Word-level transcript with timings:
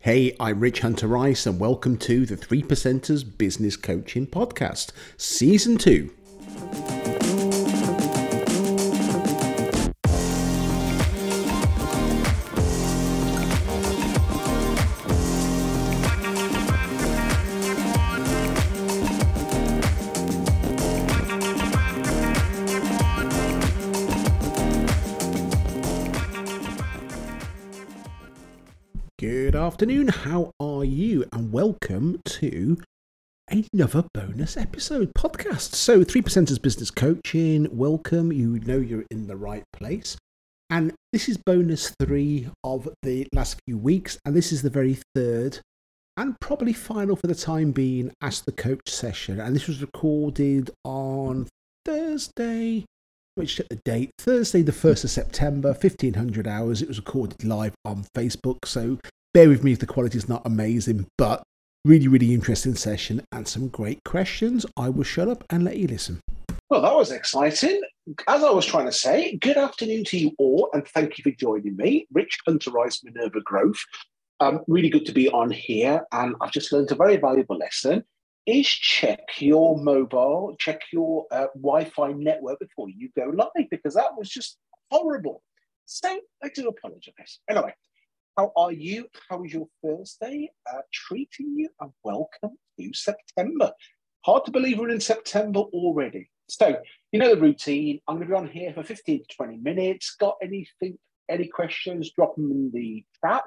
Hey, 0.00 0.36
I'm 0.38 0.60
Rich 0.60 0.80
Hunter 0.80 1.08
Rice, 1.08 1.44
and 1.44 1.58
welcome 1.58 1.96
to 1.98 2.24
the 2.24 2.36
Three 2.36 2.62
Percenters 2.62 3.24
Business 3.36 3.76
Coaching 3.76 4.28
Podcast, 4.28 4.92
Season 5.16 5.76
2. 5.76 6.17
Afternoon, 29.78 30.08
how 30.08 30.50
are 30.58 30.82
you? 30.82 31.24
And 31.32 31.52
welcome 31.52 32.20
to 32.24 32.78
another 33.48 34.04
bonus 34.12 34.56
episode 34.56 35.12
podcast. 35.16 35.76
So, 35.76 36.02
3 36.02 36.20
Percenters 36.20 36.60
Business 36.60 36.90
Coaching, 36.90 37.68
welcome. 37.70 38.32
You 38.32 38.58
know 38.58 38.78
you're 38.78 39.04
in 39.08 39.28
the 39.28 39.36
right 39.36 39.62
place. 39.72 40.16
And 40.68 40.94
this 41.12 41.28
is 41.28 41.36
bonus 41.36 41.94
three 42.02 42.48
of 42.64 42.88
the 43.04 43.28
last 43.32 43.60
few 43.68 43.78
weeks, 43.78 44.18
and 44.24 44.34
this 44.34 44.50
is 44.50 44.62
the 44.62 44.70
very 44.70 44.98
third 45.14 45.60
and 46.16 46.34
probably 46.40 46.72
final 46.72 47.14
for 47.14 47.28
the 47.28 47.34
time 47.36 47.70
being 47.70 48.10
Ask 48.20 48.46
the 48.46 48.50
Coach 48.52 48.90
session. 48.90 49.38
And 49.38 49.54
this 49.54 49.68
was 49.68 49.80
recorded 49.80 50.72
on 50.82 51.46
Thursday. 51.84 52.84
which 53.36 53.54
check 53.54 53.68
the 53.68 53.78
date. 53.84 54.10
Thursday, 54.18 54.62
the 54.62 54.72
1st 54.72 55.04
of 55.04 55.10
September, 55.10 55.68
1500 55.68 56.48
hours. 56.48 56.82
It 56.82 56.88
was 56.88 56.98
recorded 56.98 57.44
live 57.44 57.74
on 57.84 58.06
Facebook. 58.16 58.64
So 58.64 58.98
bear 59.34 59.48
with 59.48 59.64
me 59.64 59.72
if 59.72 59.78
the 59.78 59.86
quality 59.86 60.18
is 60.18 60.28
not 60.28 60.42
amazing, 60.44 61.06
but 61.16 61.42
really, 61.84 62.08
really 62.08 62.34
interesting 62.34 62.74
session 62.74 63.22
and 63.32 63.46
some 63.46 63.68
great 63.68 64.02
questions. 64.04 64.66
I 64.76 64.88
will 64.88 65.04
shut 65.04 65.28
up 65.28 65.44
and 65.50 65.64
let 65.64 65.76
you 65.76 65.86
listen. 65.86 66.20
Well, 66.70 66.82
that 66.82 66.94
was 66.94 67.12
exciting. 67.12 67.80
As 68.26 68.42
I 68.42 68.50
was 68.50 68.66
trying 68.66 68.86
to 68.86 68.92
say, 68.92 69.36
good 69.36 69.56
afternoon 69.56 70.04
to 70.04 70.18
you 70.18 70.32
all, 70.38 70.70
and 70.72 70.86
thank 70.88 71.18
you 71.18 71.22
for 71.22 71.30
joining 71.30 71.76
me. 71.76 72.06
Rich 72.12 72.38
Hunter 72.46 72.70
Rice, 72.70 73.02
Minerva 73.04 73.40
Growth. 73.42 73.80
Um, 74.40 74.60
really 74.68 74.88
good 74.88 75.06
to 75.06 75.12
be 75.12 75.28
on 75.28 75.50
here, 75.50 76.02
and 76.12 76.36
I've 76.40 76.52
just 76.52 76.72
learned 76.72 76.92
a 76.92 76.94
very 76.94 77.16
valuable 77.16 77.56
lesson. 77.56 78.04
Is 78.46 78.66
check 78.66 79.20
your 79.40 79.76
mobile, 79.78 80.56
check 80.58 80.80
your 80.92 81.26
uh, 81.30 81.48
Wi-Fi 81.54 82.12
network 82.12 82.58
before 82.60 82.88
you 82.88 83.10
go 83.16 83.30
live, 83.34 83.68
because 83.70 83.94
that 83.94 84.16
was 84.16 84.30
just 84.30 84.56
horrible. 84.90 85.42
So 85.84 86.20
I 86.42 86.48
do 86.54 86.68
apologise. 86.68 87.40
Anyway, 87.50 87.74
how 88.38 88.52
are 88.54 88.70
you? 88.70 89.08
How 89.28 89.42
is 89.42 89.52
your 89.52 89.66
Thursday 89.82 90.48
uh, 90.72 90.82
treating 90.92 91.58
you? 91.58 91.68
And 91.80 91.90
welcome 92.04 92.56
to 92.78 92.90
September. 92.94 93.72
Hard 94.24 94.44
to 94.44 94.52
believe 94.52 94.78
we're 94.78 94.90
in 94.90 95.00
September 95.00 95.58
already. 95.58 96.30
So, 96.48 96.76
you 97.10 97.18
know 97.18 97.34
the 97.34 97.40
routine. 97.40 98.00
I'm 98.06 98.14
going 98.14 98.28
to 98.28 98.32
be 98.32 98.38
on 98.38 98.48
here 98.48 98.72
for 98.72 98.84
15 98.84 99.24
to 99.28 99.36
20 99.36 99.56
minutes. 99.56 100.14
Got 100.20 100.36
anything, 100.40 100.98
any 101.28 101.48
questions, 101.48 102.12
drop 102.12 102.36
them 102.36 102.52
in 102.52 102.70
the 102.72 103.04
chat. 103.24 103.42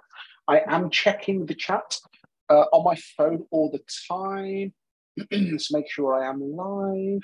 I 0.50 0.62
am 0.68 0.90
checking 0.90 1.46
the 1.46 1.56
chat 1.56 1.98
uh, 2.50 2.66
on 2.74 2.84
my 2.84 2.98
phone 3.16 3.46
all 3.50 3.72
the 3.72 3.80
time. 4.10 4.74
Let's 5.32 5.72
make 5.72 5.90
sure 5.90 6.22
I 6.22 6.28
am 6.28 6.42
live. 6.42 7.22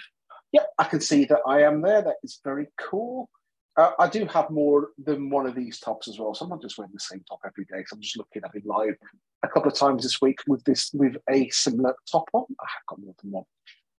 Yep, 0.53 0.67
I 0.79 0.83
can 0.85 1.01
see 1.01 1.25
that 1.25 1.39
I 1.45 1.63
am 1.63 1.81
there. 1.81 2.01
That 2.01 2.15
is 2.23 2.39
very 2.45 2.67
cool. 2.79 3.29
Uh, 3.77 3.91
I 3.99 4.09
do 4.09 4.25
have 4.25 4.49
more 4.49 4.89
than 4.97 5.29
one 5.29 5.45
of 5.45 5.53
these 5.53 5.79
tops 5.79 6.07
as 6.07 6.17
well, 6.17 6.33
so 6.33 6.45
I'm 6.45 6.49
not 6.49 6.61
just 6.61 6.77
wearing 6.77 6.93
the 6.93 6.99
same 6.99 7.23
top 7.29 7.39
every 7.45 7.65
day. 7.65 7.83
So 7.85 7.95
I'm 7.95 8.01
just 8.01 8.17
looking 8.17 8.41
at 8.43 8.55
it 8.55 8.65
live 8.65 8.95
a 9.43 9.47
couple 9.47 9.71
of 9.71 9.77
times 9.77 10.01
this 10.01 10.19
week 10.19 10.39
with 10.47 10.63
this 10.63 10.89
with 10.93 11.15
a 11.29 11.47
similar 11.49 11.95
top 12.11 12.27
on. 12.33 12.45
I 12.59 12.65
have 12.65 12.85
got 12.87 12.99
more 12.99 13.13
than 13.21 13.31
one. 13.31 13.43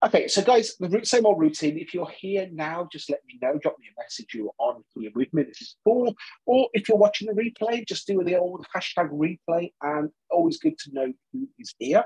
Okay, 0.05 0.29
so 0.29 0.43
guys, 0.43 0.77
the 0.79 1.01
same 1.03 1.27
old 1.27 1.41
routine. 1.41 1.77
If 1.77 1.93
you're 1.93 2.09
here 2.09 2.49
now, 2.53 2.89
just 2.91 3.11
let 3.11 3.19
me 3.27 3.37
know. 3.43 3.59
Drop 3.59 3.77
me 3.81 3.87
a 3.89 4.01
message. 4.01 4.29
You're 4.33 4.53
on 4.59 4.85
here 4.95 5.11
with 5.13 5.33
me. 5.35 5.43
This 5.43 5.61
is 5.61 5.77
cool. 5.85 6.15
Or 6.47 6.69
if 6.73 6.89
you're 6.89 6.99
watching 6.99 7.27
the 7.27 7.33
replay, 7.33 7.85
just 7.87 8.07
do 8.07 8.23
the 8.23 8.37
old 8.37 8.65
hashtag 8.75 9.11
replay. 9.11 9.73
And 9.83 10.11
always 10.31 10.59
good 10.59 10.79
to 10.79 10.93
know 10.93 11.13
who 11.33 11.49
is 11.59 11.75
here. 11.81 12.05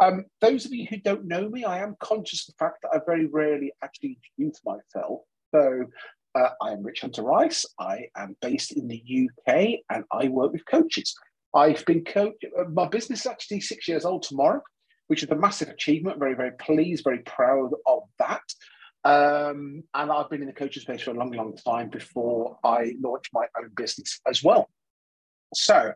Um, 0.00 0.24
those 0.40 0.64
of 0.64 0.72
you 0.72 0.86
who 0.88 0.96
don't 0.96 1.26
know 1.26 1.50
me, 1.50 1.64
I 1.64 1.80
am 1.80 1.96
conscious 2.00 2.48
of 2.48 2.54
the 2.54 2.64
fact 2.64 2.78
that 2.82 2.92
I 2.94 3.00
very 3.04 3.26
rarely 3.26 3.72
actually 3.82 4.18
introduce 4.38 4.60
myself. 4.64 5.20
So 5.54 5.84
uh, 6.34 6.50
I 6.60 6.72
am 6.72 6.82
Rich 6.82 7.02
Hunter 7.02 7.22
Rice. 7.22 7.64
I 7.78 8.06
am 8.16 8.36
based 8.40 8.72
in 8.72 8.88
the 8.88 9.02
UK 9.28 9.80
and 9.90 10.04
I 10.12 10.28
work 10.28 10.52
with 10.52 10.66
coaches. 10.66 11.14
I've 11.54 11.84
been 11.84 12.04
coach. 12.04 12.34
Uh, 12.58 12.64
my 12.64 12.88
business 12.88 13.20
is 13.20 13.26
actually 13.26 13.60
six 13.60 13.86
years 13.86 14.04
old 14.04 14.22
tomorrow, 14.22 14.60
which 15.06 15.22
is 15.22 15.30
a 15.30 15.36
massive 15.36 15.68
achievement. 15.68 16.18
Very, 16.18 16.34
very 16.34 16.52
pleased, 16.52 17.04
very 17.04 17.20
proud 17.20 17.70
of 17.86 18.02
that. 18.18 18.42
Um, 19.04 19.84
and 19.94 20.10
I've 20.10 20.30
been 20.30 20.40
in 20.40 20.46
the 20.46 20.52
coaching 20.52 20.82
space 20.82 21.02
for 21.02 21.10
a 21.10 21.14
long, 21.14 21.30
long 21.30 21.56
time 21.56 21.90
before 21.90 22.58
I 22.64 22.94
launched 23.02 23.30
my 23.32 23.46
own 23.58 23.70
business 23.76 24.20
as 24.28 24.42
well. 24.42 24.70
So 25.54 25.92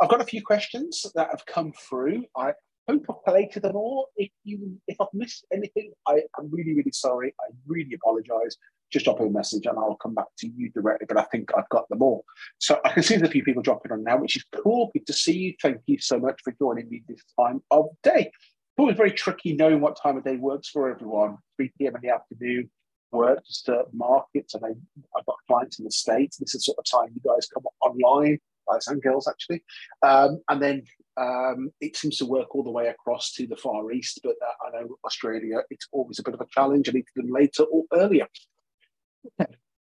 I've 0.00 0.10
got 0.10 0.20
a 0.20 0.26
few 0.26 0.42
questions 0.42 1.06
that 1.14 1.28
have 1.30 1.46
come 1.46 1.72
through. 1.88 2.24
I 2.36 2.52
hope 2.88 3.06
I've 3.08 3.24
collated 3.24 3.62
them 3.62 3.76
all. 3.76 4.08
If 4.16 4.30
you 4.44 4.78
if 4.86 5.00
I've 5.00 5.08
missed 5.14 5.46
anything, 5.52 5.92
I, 6.06 6.22
am 6.38 6.50
really, 6.50 6.74
really 6.74 6.92
sorry. 6.92 7.34
I 7.40 7.52
really 7.66 7.94
apologize 7.94 8.56
just 8.90 9.04
drop 9.04 9.20
a 9.20 9.24
message 9.24 9.66
and 9.66 9.78
I'll 9.78 9.96
come 9.96 10.14
back 10.14 10.26
to 10.38 10.48
you 10.48 10.70
directly. 10.70 11.06
But 11.08 11.18
I 11.18 11.24
think 11.24 11.50
I've 11.56 11.68
got 11.68 11.88
them 11.88 12.02
all. 12.02 12.24
So 12.58 12.80
I 12.84 12.90
can 12.90 13.02
see 13.02 13.16
there's 13.16 13.28
a 13.28 13.32
few 13.32 13.42
people 13.42 13.62
dropping 13.62 13.92
on 13.92 14.04
now, 14.04 14.18
which 14.18 14.36
is 14.36 14.44
cool. 14.62 14.90
Good 14.92 15.06
to 15.06 15.12
see 15.12 15.36
you. 15.36 15.54
Thank 15.60 15.78
you 15.86 15.98
so 15.98 16.18
much 16.18 16.40
for 16.42 16.52
joining 16.58 16.88
me 16.88 17.02
this 17.08 17.22
time 17.38 17.62
of 17.70 17.86
day. 18.02 18.30
It's 18.30 18.78
always 18.78 18.96
very 18.96 19.12
tricky 19.12 19.54
knowing 19.54 19.80
what 19.80 20.00
time 20.00 20.16
of 20.16 20.24
day 20.24 20.36
works 20.36 20.68
for 20.68 20.90
everyone. 20.90 21.38
3 21.56 21.72
p.m. 21.78 21.96
in 21.96 22.02
the 22.02 22.10
afternoon 22.10 22.70
works 23.12 23.62
certain 23.64 23.96
markets. 23.96 24.54
And 24.54 24.64
I, 24.64 24.68
I've 25.16 25.26
got 25.26 25.36
clients 25.46 25.78
in 25.78 25.84
the 25.84 25.90
States. 25.90 26.36
This 26.36 26.54
is 26.54 26.64
sort 26.64 26.78
of 26.78 26.84
time 26.84 27.14
you 27.14 27.22
guys 27.24 27.46
come 27.46 27.64
online, 27.80 28.38
guys 28.70 28.86
and 28.88 29.02
girls 29.02 29.28
actually. 29.28 29.62
Um, 30.02 30.40
and 30.48 30.60
then 30.60 30.82
um, 31.16 31.70
it 31.80 31.96
seems 31.96 32.18
to 32.18 32.26
work 32.26 32.54
all 32.54 32.64
the 32.64 32.70
way 32.70 32.88
across 32.88 33.32
to 33.32 33.46
the 33.46 33.56
Far 33.56 33.90
East. 33.92 34.20
But 34.22 34.34
uh, 34.42 34.66
I 34.66 34.80
know 34.82 34.96
Australia, 35.04 35.58
it's 35.70 35.88
always 35.92 36.18
a 36.18 36.22
bit 36.22 36.34
of 36.34 36.40
a 36.40 36.46
challenge. 36.50 36.88
I 36.88 36.92
need 36.92 37.06
to 37.06 37.12
do 37.16 37.22
them 37.22 37.32
later 37.32 37.62
or 37.64 37.84
earlier. 37.92 38.26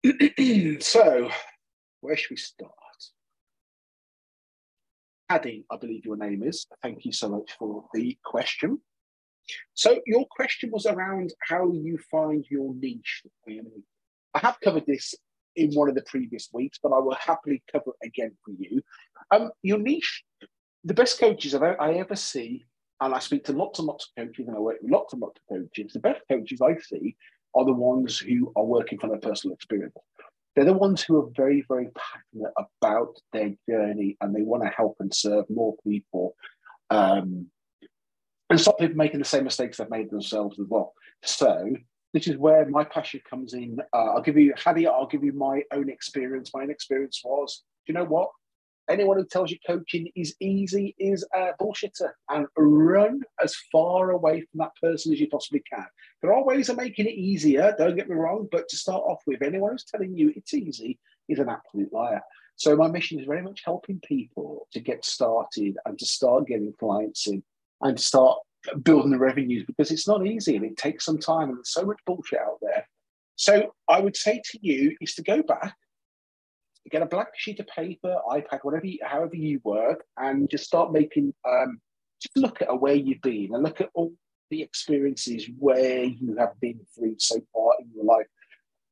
so, 0.82 1.30
where 2.02 2.18
should 2.18 2.32
we 2.32 2.38
start? 2.38 2.72
Paddy, 5.30 5.66
I 5.72 5.78
believe 5.78 6.06
your 6.06 6.18
name 6.18 6.44
is. 6.44 6.68
Thank 6.82 7.06
you 7.06 7.14
so 7.14 7.30
much 7.30 7.52
for 7.58 7.86
the 7.94 8.18
question. 8.26 8.80
So, 9.74 10.00
your 10.06 10.26
question 10.30 10.72
was 10.72 10.86
around 10.86 11.34
how 11.48 11.72
you 11.72 11.98
find 12.10 12.46
your 12.50 12.74
niche. 12.76 13.24
I 13.48 14.40
have 14.40 14.60
covered 14.62 14.86
this 14.86 15.16
in 15.56 15.74
one 15.74 15.90
of 15.90 15.96
the 15.96 16.04
previous 16.04 16.50
weeks, 16.54 16.80
but 16.82 16.92
I 16.92 17.00
will 17.00 17.16
happily 17.16 17.64
cover 17.72 17.92
it 18.02 18.08
again 18.08 18.32
for 18.44 18.52
you. 18.58 18.82
Um, 19.32 19.52
your 19.62 19.80
niche, 19.80 20.24
the 20.84 20.94
best 20.94 21.20
coaches 21.20 21.56
I, 21.56 21.74
I 21.74 21.94
ever 21.94 22.16
see, 22.16 22.66
and 23.00 23.14
I 23.14 23.20
speak 23.20 23.46
to 23.46 23.54
lots 23.54 23.80
and 23.80 23.88
lots 23.88 24.10
of 24.10 24.26
coaches, 24.26 24.48
and 24.48 24.56
I 24.56 24.60
work 24.60 24.78
with 24.82 24.92
lots 24.92 25.14
and 25.14 25.22
lots 25.22 25.40
of 25.40 25.58
coaches. 25.58 25.94
The 25.94 26.00
best 26.00 26.22
coaches 26.30 26.62
I 26.62 26.78
see 26.78 27.16
are 27.56 27.66
the 27.66 27.74
ones 27.74 28.18
who 28.18 28.52
are 28.56 28.64
working 28.64 29.00
from 29.00 29.10
their 29.10 29.20
personal 29.20 29.54
experience. 29.54 29.96
They're 30.56 30.66
the 30.66 30.74
ones 30.74 31.02
who 31.02 31.18
are 31.18 31.30
very, 31.36 31.64
very 31.68 31.90
passionate 31.96 32.54
about 32.82 33.16
their 33.32 33.52
journey 33.70 34.18
and 34.20 34.36
they 34.36 34.42
want 34.42 34.64
to 34.64 34.70
help 34.70 34.98
and 35.00 35.14
serve 35.14 35.46
more 35.50 35.76
people 35.88 36.36
um, 36.90 37.48
and 38.50 38.60
stop 38.60 38.78
people 38.78 38.98
making 38.98 39.20
the 39.20 39.26
same 39.26 39.46
mistakes 39.46 39.78
they've 39.78 39.90
made 39.90 40.12
themselves 40.12 40.60
as 40.60 40.66
well. 40.68 40.94
So, 41.24 41.74
this 42.14 42.28
is 42.28 42.36
where 42.36 42.68
my 42.68 42.84
passion 42.84 43.22
comes 43.30 43.54
in. 43.54 43.78
Uh, 43.94 44.16
I'll 44.16 44.22
give 44.22 44.38
you, 44.38 44.54
Hadi, 44.58 44.86
I'll 44.86 45.08
give 45.08 45.24
you 45.24 45.32
my 45.32 45.62
own 45.72 45.90
experience. 45.90 46.52
My 46.54 46.64
own 46.64 46.70
experience 46.70 47.22
was, 47.24 47.64
you 47.88 47.94
know 47.94 48.04
what? 48.04 48.30
Anyone 48.92 49.18
who 49.18 49.26
tells 49.26 49.50
you 49.50 49.58
coaching 49.66 50.10
is 50.16 50.36
easy 50.40 50.96
is 51.00 51.26
a 51.34 51.52
bullshitter 51.60 52.12
and 52.30 52.46
run 52.58 53.22
as 53.44 53.56
far 53.72 54.12
away 54.12 54.42
from 54.42 54.60
that 54.60 54.76
person 54.82 55.14
as 55.14 55.20
you 55.20 55.28
possibly 55.30 55.64
can. 55.72 55.86
There 56.22 56.34
are 56.34 56.44
ways 56.44 56.70
of 56.70 56.78
making 56.78 57.08
it 57.08 57.16
easier, 57.16 57.74
don't 57.78 57.96
get 57.96 58.10
me 58.10 58.16
wrong, 58.16 58.48
but 58.52 58.68
to 58.70 58.78
start 58.78 59.04
off 59.04 59.22
with, 59.26 59.42
anyone 59.42 59.72
who's 59.72 59.86
telling 59.86 60.16
you 60.16 60.34
it's 60.36 60.54
easy 60.54 61.00
is 61.30 61.40
an 61.40 61.50
absolute 61.50 61.92
liar. 61.92 62.22
So 62.56 62.76
my 62.76 62.88
mission 62.88 63.20
is 63.20 63.26
very 63.26 63.42
much 63.42 63.62
helping 63.66 64.00
people 64.02 64.68
to 64.74 64.80
get 64.80 65.04
started 65.06 65.78
and 65.86 65.98
to 65.98 66.06
start 66.06 66.48
getting 66.48 66.74
clients 66.80 67.28
in 67.28 67.42
and 67.82 67.98
to 67.98 68.04
start 68.04 68.38
building 68.84 69.12
the 69.12 69.18
revenues 69.18 69.66
because 69.66 69.90
it's 69.90 70.08
not 70.08 70.26
easy 70.26 70.56
and 70.56 70.66
it 70.66 70.78
takes 70.78 71.06
some 71.06 71.18
time 71.18 71.50
and 71.50 71.58
there's 71.58 71.74
so 71.74 71.86
much 71.86 71.98
bullshit 72.06 72.40
out 72.40 72.58
there. 72.62 72.88
So 73.36 73.74
I 73.90 74.00
would 74.00 74.16
say 74.16 74.42
to 74.52 74.60
you 74.62 74.96
is 75.02 75.16
to 75.16 75.24
go 75.24 75.42
back 75.42 75.76
get 76.90 77.02
a 77.02 77.06
black 77.06 77.30
sheet 77.36 77.60
of 77.60 77.68
paper, 77.68 78.16
iPad, 78.30 78.60
whatever, 78.64 78.86
you, 78.86 79.00
however 79.04 79.36
you 79.36 79.62
work, 79.64 80.04
and 80.18 80.50
just 80.50 80.66
start 80.66 80.92
making. 80.92 81.34
Um, 81.48 81.80
just 82.22 82.38
look 82.38 82.62
at 82.62 82.80
where 82.80 82.94
you've 82.94 83.22
been 83.22 83.50
and 83.54 83.64
look 83.64 83.82
at 83.82 83.90
all 83.96 84.14
the 84.52 84.62
experiences 84.62 85.50
where 85.58 86.04
you 86.04 86.36
have 86.38 86.60
been 86.60 86.80
through 86.94 87.16
so 87.18 87.42
far 87.52 87.74
in 87.80 87.90
your 87.96 88.06
life. 88.06 88.28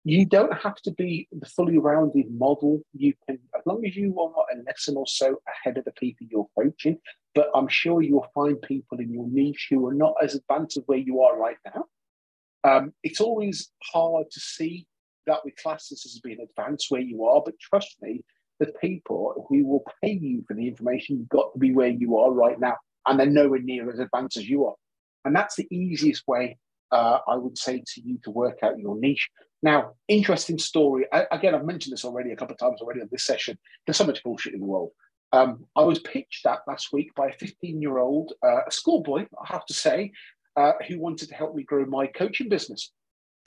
You 0.06 0.26
don't 0.26 0.54
have 0.54 0.78
to 0.84 0.92
be 0.92 1.28
the 1.32 1.46
fully 1.46 1.78
rounded 1.78 2.32
model. 2.32 2.82
You 2.94 3.14
can, 3.28 3.38
as 3.56 3.62
long 3.66 3.86
as 3.86 3.96
you 3.96 4.20
are 4.20 4.46
a 4.52 4.64
lesson 4.64 4.96
or 4.96 5.06
so 5.06 5.40
ahead 5.48 5.78
of 5.78 5.86
the 5.86 5.92
people 5.92 6.26
you're 6.32 6.48
coaching, 6.58 6.98
but 7.36 7.50
I'm 7.54 7.68
sure 7.68 8.02
you'll 8.02 8.32
find 8.34 8.60
people 8.62 9.00
in 9.00 9.14
your 9.14 9.28
niche 9.28 9.68
who 9.70 9.86
are 9.88 9.94
not 9.94 10.16
as 10.24 10.36
advanced 10.36 10.78
as 10.78 10.84
where 10.88 10.98
you 10.98 11.22
are 11.22 11.38
right 11.38 11.58
now. 11.66 11.86
Um, 12.64 12.94
it's 13.04 13.22
always 13.22 13.72
hard 13.84 14.32
to 14.32 14.40
see 14.40 14.88
that 15.28 15.40
we 15.46 15.52
class 15.52 15.90
this 15.90 16.06
as 16.06 16.20
being 16.20 16.40
advanced 16.42 16.88
where 16.90 17.02
you 17.02 17.26
are, 17.26 17.42
but 17.44 17.60
trust 17.60 17.98
me, 18.02 18.22
the 18.60 18.74
people 18.82 19.46
who 19.50 19.66
will 19.66 19.84
pay 20.04 20.12
you 20.12 20.44
for 20.48 20.54
the 20.54 20.68
information 20.68 21.18
you've 21.18 21.30
got 21.30 21.54
to 21.54 21.60
be 21.60 21.74
where 21.74 21.90
you 21.90 22.18
are 22.18 22.32
right 22.32 22.60
now, 22.60 22.76
and 23.08 23.20
they're 23.20 23.28
nowhere 23.28 23.62
near 23.62 23.90
as 23.90 24.00
advanced 24.00 24.38
as 24.38 24.50
you 24.50 24.66
are. 24.66 24.76
And 25.26 25.36
that's 25.36 25.56
the 25.56 25.68
easiest 25.72 26.28
way, 26.28 26.58
uh, 26.92 27.20
I 27.28 27.36
would 27.36 27.58
say, 27.58 27.84
to 27.86 28.02
you 28.02 28.20
to 28.24 28.32
work 28.32 28.60
out 28.64 28.80
your 28.80 28.98
niche. 28.98 29.30
Now, 29.62 29.94
interesting 30.08 30.58
story. 30.58 31.06
I, 31.12 31.26
again, 31.32 31.56
I've 31.56 31.66
mentioned 31.66 31.94
this 31.94 32.06
already 32.06 32.32
a 32.32 32.36
couple 32.36 32.54
of 32.54 32.60
times 32.60 32.82
already 32.82 33.02
on 33.02 33.10
this 33.12 33.26
session. 33.26 33.58
There's 33.86 33.98
so 33.98 34.06
much 34.06 34.24
bullshit 34.24 34.54
in 34.54 34.60
the 34.60 34.66
world. 34.66 34.92
Um, 35.32 35.66
I 35.76 35.82
was 35.82 36.00
pitched 36.00 36.44
that 36.46 36.60
last 36.68 36.92
week 36.92 37.14
by 37.16 37.28
a 37.28 37.34
15 37.34 37.82
year 37.82 37.98
old, 37.98 38.34
uh, 38.44 38.62
a 38.68 38.72
schoolboy, 38.72 39.28
I 39.42 39.54
have 39.54 39.66
to 39.68 39.74
say, 39.74 40.12
uh, 40.56 40.74
who 40.88 41.00
wanted 41.00 41.30
to 41.30 41.36
help 41.36 41.56
me 41.56 41.64
grow 41.64 41.86
my 41.86 42.08
coaching 42.08 42.50
business. 42.50 42.92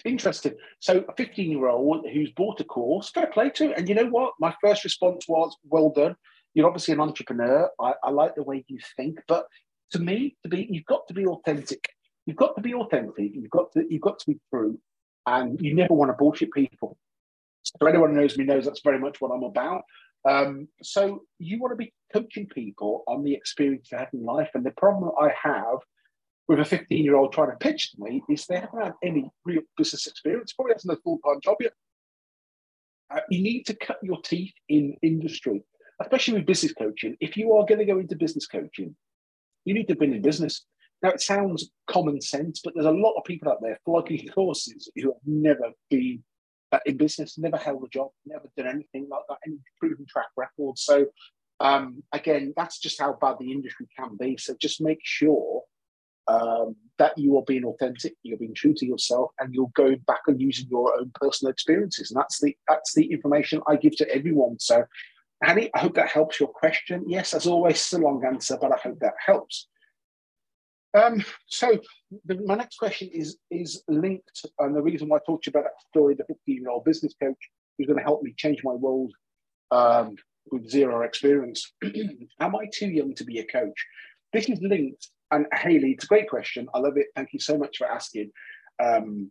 Interesting. 0.04 0.54
So, 0.80 1.04
a 1.08 1.14
15 1.16 1.50
year 1.50 1.68
old 1.68 2.06
who's 2.12 2.32
bought 2.32 2.60
a 2.60 2.64
course, 2.64 3.10
fair 3.10 3.28
play 3.28 3.50
to. 3.50 3.72
And 3.74 3.88
you 3.88 3.94
know 3.94 4.06
what? 4.06 4.34
My 4.40 4.54
first 4.62 4.84
response 4.84 5.26
was, 5.28 5.56
well 5.64 5.90
done. 5.90 6.16
You're 6.54 6.66
obviously 6.66 6.94
an 6.94 7.00
entrepreneur. 7.00 7.70
I, 7.80 7.94
I 8.02 8.10
like 8.10 8.34
the 8.34 8.42
way 8.42 8.64
you 8.68 8.78
think. 8.96 9.18
But 9.28 9.46
to 9.92 9.98
me, 9.98 10.36
to 10.42 10.48
be, 10.48 10.66
you've 10.70 10.86
got 10.86 11.06
to 11.08 11.14
be 11.14 11.26
authentic. 11.26 11.84
You've 12.26 12.36
got 12.36 12.54
to 12.56 12.62
be 12.62 12.74
authentic. 12.74 13.30
You've 13.34 13.50
got 13.50 13.72
to, 13.72 13.84
you've 13.88 14.02
got 14.02 14.18
to 14.20 14.26
be 14.26 14.40
true. 14.52 14.78
And 15.26 15.60
you 15.60 15.74
never 15.74 15.94
want 15.94 16.10
to 16.10 16.14
bullshit 16.14 16.52
people. 16.52 16.96
So 17.62 17.86
anyone 17.86 18.10
who 18.10 18.20
knows 18.20 18.36
me 18.36 18.44
knows 18.44 18.64
that's 18.64 18.82
very 18.82 18.98
much 18.98 19.20
what 19.20 19.30
I'm 19.30 19.44
about. 19.44 19.82
Um, 20.28 20.68
so 20.82 21.22
you 21.38 21.60
want 21.60 21.72
to 21.72 21.76
be 21.76 21.92
coaching 22.12 22.46
people 22.46 23.04
on 23.06 23.24
the 23.24 23.34
experience 23.34 23.88
they 23.90 23.98
have 23.98 24.08
in 24.12 24.24
life. 24.24 24.50
And 24.54 24.64
the 24.64 24.72
problem 24.72 25.10
I 25.20 25.30
have 25.42 25.78
with 26.48 26.60
a 26.60 26.64
15 26.64 27.04
year 27.04 27.16
old 27.16 27.32
trying 27.32 27.50
to 27.50 27.56
pitch 27.56 27.92
to 27.92 28.02
me 28.02 28.22
is 28.28 28.46
they 28.46 28.56
haven't 28.56 28.82
had 28.82 28.92
any 29.02 29.30
real 29.44 29.62
business 29.76 30.06
experience, 30.06 30.52
probably 30.52 30.74
hasn't 30.74 30.98
a 30.98 31.00
full 31.02 31.18
time 31.26 31.40
job 31.42 31.56
yet. 31.60 31.72
Uh, 33.14 33.20
you 33.30 33.42
need 33.42 33.64
to 33.64 33.74
cut 33.74 33.98
your 34.02 34.20
teeth 34.22 34.54
in 34.68 34.96
industry, 35.02 35.62
especially 36.00 36.34
with 36.34 36.46
business 36.46 36.72
coaching. 36.72 37.16
If 37.20 37.36
you 37.36 37.52
are 37.52 37.66
going 37.66 37.78
to 37.78 37.84
go 37.84 37.98
into 37.98 38.16
business 38.16 38.46
coaching, 38.46 38.96
you 39.64 39.74
need 39.74 39.88
to 39.88 39.94
been 39.94 40.14
in 40.14 40.22
business. 40.22 40.64
Now, 41.02 41.10
it 41.10 41.20
sounds 41.20 41.70
common 41.88 42.20
sense, 42.20 42.60
but 42.62 42.74
there's 42.74 42.86
a 42.86 42.90
lot 42.90 43.14
of 43.16 43.24
people 43.24 43.50
out 43.50 43.58
there 43.60 43.78
flogging 43.84 44.28
courses 44.34 44.90
who 44.96 45.08
have 45.08 45.20
never 45.26 45.72
been 45.90 46.22
uh, 46.70 46.78
in 46.86 46.96
business, 46.96 47.38
never 47.38 47.56
held 47.56 47.84
a 47.84 47.88
job, 47.88 48.10
never 48.24 48.48
done 48.56 48.68
anything 48.68 49.08
like 49.10 49.22
that, 49.28 49.38
any 49.46 49.58
proven 49.78 50.06
track 50.08 50.28
record. 50.36 50.78
So, 50.78 51.06
um, 51.60 52.02
again, 52.12 52.54
that's 52.56 52.78
just 52.78 53.00
how 53.00 53.18
bad 53.20 53.36
the 53.38 53.52
industry 53.52 53.86
can 53.98 54.16
be. 54.16 54.36
So, 54.38 54.54
just 54.60 54.80
make 54.80 55.00
sure 55.02 55.62
um, 56.28 56.76
that 56.98 57.16
you 57.16 57.36
are 57.36 57.44
being 57.46 57.64
authentic, 57.64 58.14
you're 58.22 58.38
being 58.38 58.54
true 58.54 58.74
to 58.74 58.86
yourself, 58.86 59.30
and 59.40 59.54
you're 59.54 59.70
going 59.74 59.98
back 60.06 60.20
and 60.26 60.40
using 60.40 60.68
your 60.70 60.94
own 60.96 61.10
personal 61.14 61.50
experiences. 61.50 62.10
And 62.10 62.20
that's 62.20 62.40
the 62.40 62.56
that's 62.68 62.94
the 62.94 63.10
information 63.12 63.60
I 63.66 63.76
give 63.76 63.96
to 63.96 64.14
everyone. 64.14 64.58
So, 64.58 64.84
Annie, 65.44 65.70
I 65.74 65.80
hope 65.80 65.94
that 65.94 66.08
helps 66.08 66.38
your 66.38 66.48
question. 66.48 67.04
Yes, 67.08 67.34
as 67.34 67.46
always, 67.46 67.76
it's 67.76 67.92
a 67.92 67.98
long 67.98 68.24
answer, 68.24 68.56
but 68.60 68.72
I 68.72 68.78
hope 68.78 69.00
that 69.00 69.14
helps. 69.24 69.68
Um, 70.94 71.24
so 71.46 71.78
the, 72.26 72.36
my 72.44 72.54
next 72.54 72.76
question 72.76 73.08
is 73.12 73.38
is 73.50 73.82
linked, 73.88 74.44
and 74.58 74.76
the 74.76 74.82
reason 74.82 75.08
why 75.08 75.16
I 75.16 75.20
talked 75.26 75.44
to 75.44 75.50
you 75.50 75.58
about 75.58 75.64
that 75.64 75.88
story, 75.88 76.14
the 76.14 76.24
15 76.24 76.62
year 76.62 76.70
old 76.70 76.84
business 76.84 77.14
coach 77.20 77.50
who's 77.78 77.86
going 77.86 77.98
to 77.98 78.04
help 78.04 78.22
me 78.22 78.34
change 78.36 78.60
my 78.62 78.72
world 78.72 79.12
um, 79.70 80.16
with 80.50 80.68
zero 80.68 81.02
experience. 81.02 81.72
Am 82.40 82.54
I 82.54 82.68
too 82.72 82.88
young 82.88 83.14
to 83.14 83.24
be 83.24 83.38
a 83.38 83.46
coach? 83.46 83.86
This 84.32 84.48
is 84.48 84.60
linked, 84.62 85.08
and 85.32 85.46
Haley, 85.52 85.92
it's 85.92 86.04
a 86.04 86.08
great 86.08 86.28
question. 86.28 86.68
I 86.74 86.78
love 86.78 86.96
it. 86.96 87.06
Thank 87.16 87.32
you 87.32 87.40
so 87.40 87.58
much 87.58 87.78
for 87.78 87.86
asking. 87.86 88.30
Um, 88.82 89.30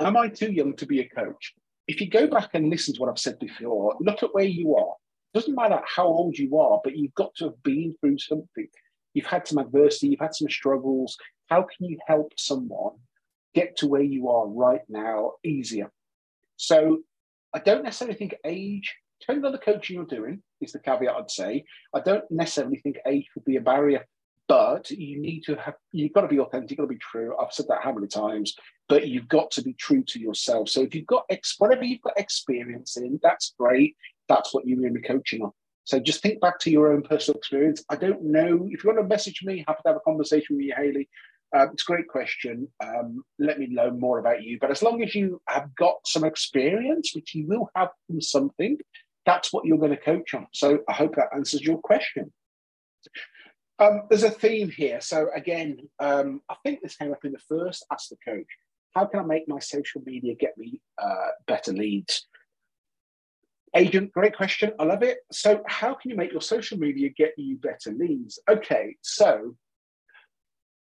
am 0.00 0.16
I 0.16 0.28
too 0.28 0.52
young 0.52 0.76
to 0.76 0.86
be 0.86 1.00
a 1.00 1.08
coach? 1.08 1.54
If 1.88 2.00
you 2.00 2.10
go 2.10 2.26
back 2.26 2.50
and 2.54 2.68
listen 2.68 2.94
to 2.94 3.00
what 3.00 3.08
I've 3.08 3.18
said 3.18 3.38
before, 3.38 3.96
look 4.00 4.22
at 4.22 4.34
where 4.34 4.44
you 4.44 4.76
are. 4.76 4.94
It 5.32 5.38
doesn't 5.38 5.54
matter 5.54 5.80
how 5.86 6.06
old 6.06 6.36
you 6.36 6.58
are, 6.58 6.80
but 6.84 6.96
you've 6.96 7.14
got 7.14 7.34
to 7.36 7.44
have 7.44 7.62
been 7.62 7.94
through 8.00 8.18
something 8.18 8.68
you've 9.14 9.26
had 9.26 9.46
some 9.46 9.58
adversity, 9.58 10.08
you've 10.08 10.20
had 10.20 10.34
some 10.34 10.48
struggles. 10.48 11.16
How 11.48 11.62
can 11.62 11.86
you 11.88 11.98
help 12.06 12.32
someone 12.36 12.94
get 13.54 13.76
to 13.78 13.86
where 13.86 14.02
you 14.02 14.28
are 14.28 14.46
right 14.46 14.82
now 14.88 15.32
easier? 15.44 15.90
So 16.56 16.98
I 17.54 17.58
don't 17.58 17.84
necessarily 17.84 18.16
think 18.16 18.34
age, 18.44 18.94
depending 19.20 19.44
on 19.44 19.52
the 19.52 19.58
coaching 19.58 19.96
you're 19.96 20.04
doing, 20.06 20.42
is 20.60 20.72
the 20.72 20.78
caveat 20.78 21.14
I'd 21.14 21.30
say. 21.30 21.64
I 21.94 22.00
don't 22.00 22.24
necessarily 22.30 22.78
think 22.78 22.96
age 23.06 23.26
would 23.34 23.44
be 23.44 23.56
a 23.56 23.60
barrier, 23.60 24.06
but 24.48 24.90
you 24.90 25.20
need 25.20 25.42
to 25.44 25.56
have, 25.56 25.74
you've 25.92 26.12
got 26.12 26.22
to 26.22 26.28
be 26.28 26.40
authentic, 26.40 26.70
you've 26.70 26.78
got 26.78 26.84
to 26.84 26.88
be 26.88 26.98
true. 26.98 27.34
I've 27.38 27.52
said 27.52 27.66
that 27.68 27.82
how 27.82 27.92
many 27.92 28.06
times, 28.06 28.54
but 28.88 29.08
you've 29.08 29.28
got 29.28 29.50
to 29.52 29.62
be 29.62 29.72
true 29.74 30.02
to 30.08 30.20
yourself. 30.20 30.68
So 30.68 30.82
if 30.82 30.94
you've 30.94 31.06
got, 31.06 31.24
ex, 31.30 31.54
whatever 31.58 31.84
you've 31.84 32.02
got 32.02 32.18
experience 32.18 32.96
in, 32.96 33.18
that's 33.22 33.54
great. 33.58 33.96
That's 34.28 34.52
what 34.52 34.66
you're 34.66 34.80
going 34.80 34.94
to 34.94 35.00
be 35.00 35.06
coaching 35.06 35.42
on. 35.42 35.52
So 35.84 35.98
just 35.98 36.22
think 36.22 36.40
back 36.40 36.58
to 36.60 36.70
your 36.70 36.92
own 36.92 37.02
personal 37.02 37.38
experience. 37.38 37.84
I 37.88 37.96
don't 37.96 38.22
know 38.22 38.68
if 38.70 38.84
you 38.84 38.90
want 38.90 39.00
to 39.00 39.08
message 39.08 39.40
me, 39.42 39.64
happy 39.66 39.80
to 39.84 39.88
have 39.88 39.96
a 39.96 40.00
conversation 40.00 40.56
with 40.56 40.66
you, 40.66 40.74
Haley. 40.76 41.08
Um, 41.54 41.70
it's 41.72 41.82
a 41.82 41.86
great 41.86 42.08
question. 42.08 42.68
Um, 42.82 43.24
let 43.38 43.58
me 43.58 43.66
know 43.68 43.90
more 43.90 44.18
about 44.18 44.42
you. 44.42 44.58
But 44.60 44.70
as 44.70 44.82
long 44.82 45.02
as 45.02 45.14
you 45.14 45.40
have 45.48 45.74
got 45.74 45.96
some 46.06 46.24
experience, 46.24 47.12
which 47.14 47.34
you 47.34 47.46
will 47.46 47.68
have 47.76 47.88
from 48.06 48.20
something, 48.20 48.78
that's 49.26 49.52
what 49.52 49.64
you're 49.64 49.78
going 49.78 49.90
to 49.90 49.96
coach 49.96 50.34
on. 50.34 50.46
So 50.52 50.80
I 50.88 50.92
hope 50.92 51.16
that 51.16 51.28
answers 51.34 51.62
your 51.62 51.78
question. 51.78 52.32
Um, 53.82 54.02
there's 54.08 54.22
a 54.22 54.30
theme 54.30 54.70
here. 54.70 55.00
So 55.00 55.28
again, 55.34 55.76
um, 55.98 56.40
I 56.48 56.54
think 56.62 56.82
this 56.82 56.94
came 56.94 57.10
up 57.10 57.24
in 57.24 57.32
the 57.32 57.40
first 57.48 57.84
Ask 57.90 58.10
the 58.10 58.16
Coach. 58.24 58.46
How 58.94 59.06
can 59.06 59.18
I 59.18 59.24
make 59.24 59.48
my 59.48 59.58
social 59.58 60.02
media 60.06 60.36
get 60.36 60.56
me 60.56 60.80
uh, 61.02 61.30
better 61.48 61.72
leads? 61.72 62.28
Adrian, 63.74 64.08
great 64.14 64.36
question. 64.36 64.72
I 64.78 64.84
love 64.84 65.02
it. 65.02 65.18
So, 65.32 65.62
how 65.66 65.94
can 65.94 66.12
you 66.12 66.16
make 66.16 66.30
your 66.30 66.42
social 66.42 66.78
media 66.78 67.08
get 67.08 67.32
you 67.36 67.56
better 67.56 67.90
leads? 67.90 68.38
Okay, 68.48 68.96
so 69.00 69.56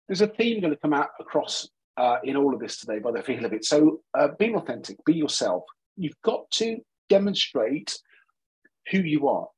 there's 0.08 0.22
a 0.22 0.28
theme 0.28 0.60
going 0.60 0.72
to 0.72 0.78
come 0.78 0.94
out 0.94 1.08
across 1.20 1.68
uh, 1.98 2.18
in 2.24 2.36
all 2.36 2.54
of 2.54 2.60
this 2.60 2.78
today 2.78 3.00
by 3.00 3.10
the 3.10 3.22
feel 3.22 3.44
of 3.44 3.52
it. 3.52 3.64
So, 3.64 4.00
uh, 4.16 4.28
being 4.38 4.54
authentic, 4.54 5.04
be 5.04 5.14
yourself. 5.14 5.64
You've 5.96 6.22
got 6.22 6.50
to 6.52 6.78
demonstrate 7.10 7.98
who 8.90 9.00
you 9.00 9.28
are, 9.28 9.48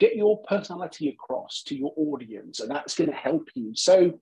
get 0.00 0.16
your 0.16 0.42
personality 0.42 1.08
across 1.10 1.62
to 1.64 1.76
your 1.76 1.92
audience, 1.96 2.60
and 2.60 2.70
that's 2.70 2.96
going 2.96 3.10
to 3.10 3.16
help 3.16 3.48
you. 3.54 3.72
So, 3.74 4.18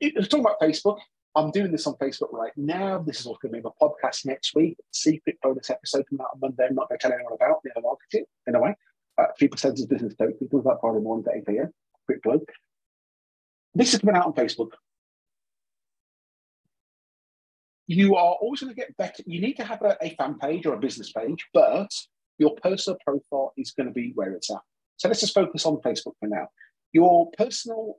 let's 0.00 0.28
talk 0.28 0.40
about 0.40 0.60
Facebook. 0.60 0.98
I'm 1.36 1.50
doing 1.50 1.70
this 1.70 1.86
on 1.86 1.94
Facebook 1.94 2.32
right 2.32 2.52
now. 2.56 2.98
This 2.98 3.20
is 3.20 3.26
what's 3.26 3.40
going 3.40 3.54
to 3.54 3.60
be 3.60 3.64
my 3.64 3.70
podcast 3.80 4.26
next 4.26 4.54
week. 4.54 4.76
Secret 4.90 5.38
bonus 5.42 5.70
episode 5.70 6.04
coming 6.08 6.22
out 6.22 6.30
on 6.34 6.40
Monday. 6.40 6.66
I'm 6.68 6.74
not 6.74 6.88
going 6.88 6.98
to 6.98 7.02
tell 7.02 7.12
anyone 7.12 7.34
about. 7.34 7.60
Never 7.64 7.82
market 7.82 8.06
it 8.12 8.28
in 8.46 8.54
a 8.54 8.60
way. 8.60 8.74
Uh, 9.16 9.26
Three 9.38 9.48
Percenters 9.48 9.88
business. 9.88 10.14
We 10.18 10.48
talk 10.48 10.60
about 10.60 10.80
Friday 10.80 11.00
morning 11.00 11.24
to 11.24 11.50
8 11.50 11.56
a.m. 11.56 11.72
Quick 12.06 12.22
plug. 12.22 12.40
This 13.74 13.94
is 13.94 14.00
coming 14.00 14.16
out 14.16 14.26
on 14.26 14.32
Facebook. 14.32 14.70
You 17.86 18.16
are 18.16 18.34
always 18.40 18.60
going 18.60 18.74
to 18.74 18.80
get 18.80 18.96
better. 18.96 19.22
You 19.26 19.40
need 19.40 19.54
to 19.54 19.64
have 19.64 19.82
a, 19.82 19.96
a 20.02 20.14
fan 20.16 20.38
page 20.38 20.66
or 20.66 20.74
a 20.74 20.78
business 20.78 21.12
page, 21.12 21.46
but 21.52 21.90
your 22.40 22.56
personal 22.56 22.98
profile 23.04 23.52
is 23.56 23.70
going 23.70 23.86
to 23.86 23.92
be 23.92 24.12
where 24.16 24.32
it's 24.32 24.50
at. 24.50 24.60
So 24.96 25.08
let's 25.08 25.20
just 25.20 25.34
focus 25.34 25.64
on 25.66 25.76
Facebook 25.76 26.14
for 26.18 26.28
now. 26.28 26.48
Your 26.92 27.30
personal 27.38 27.98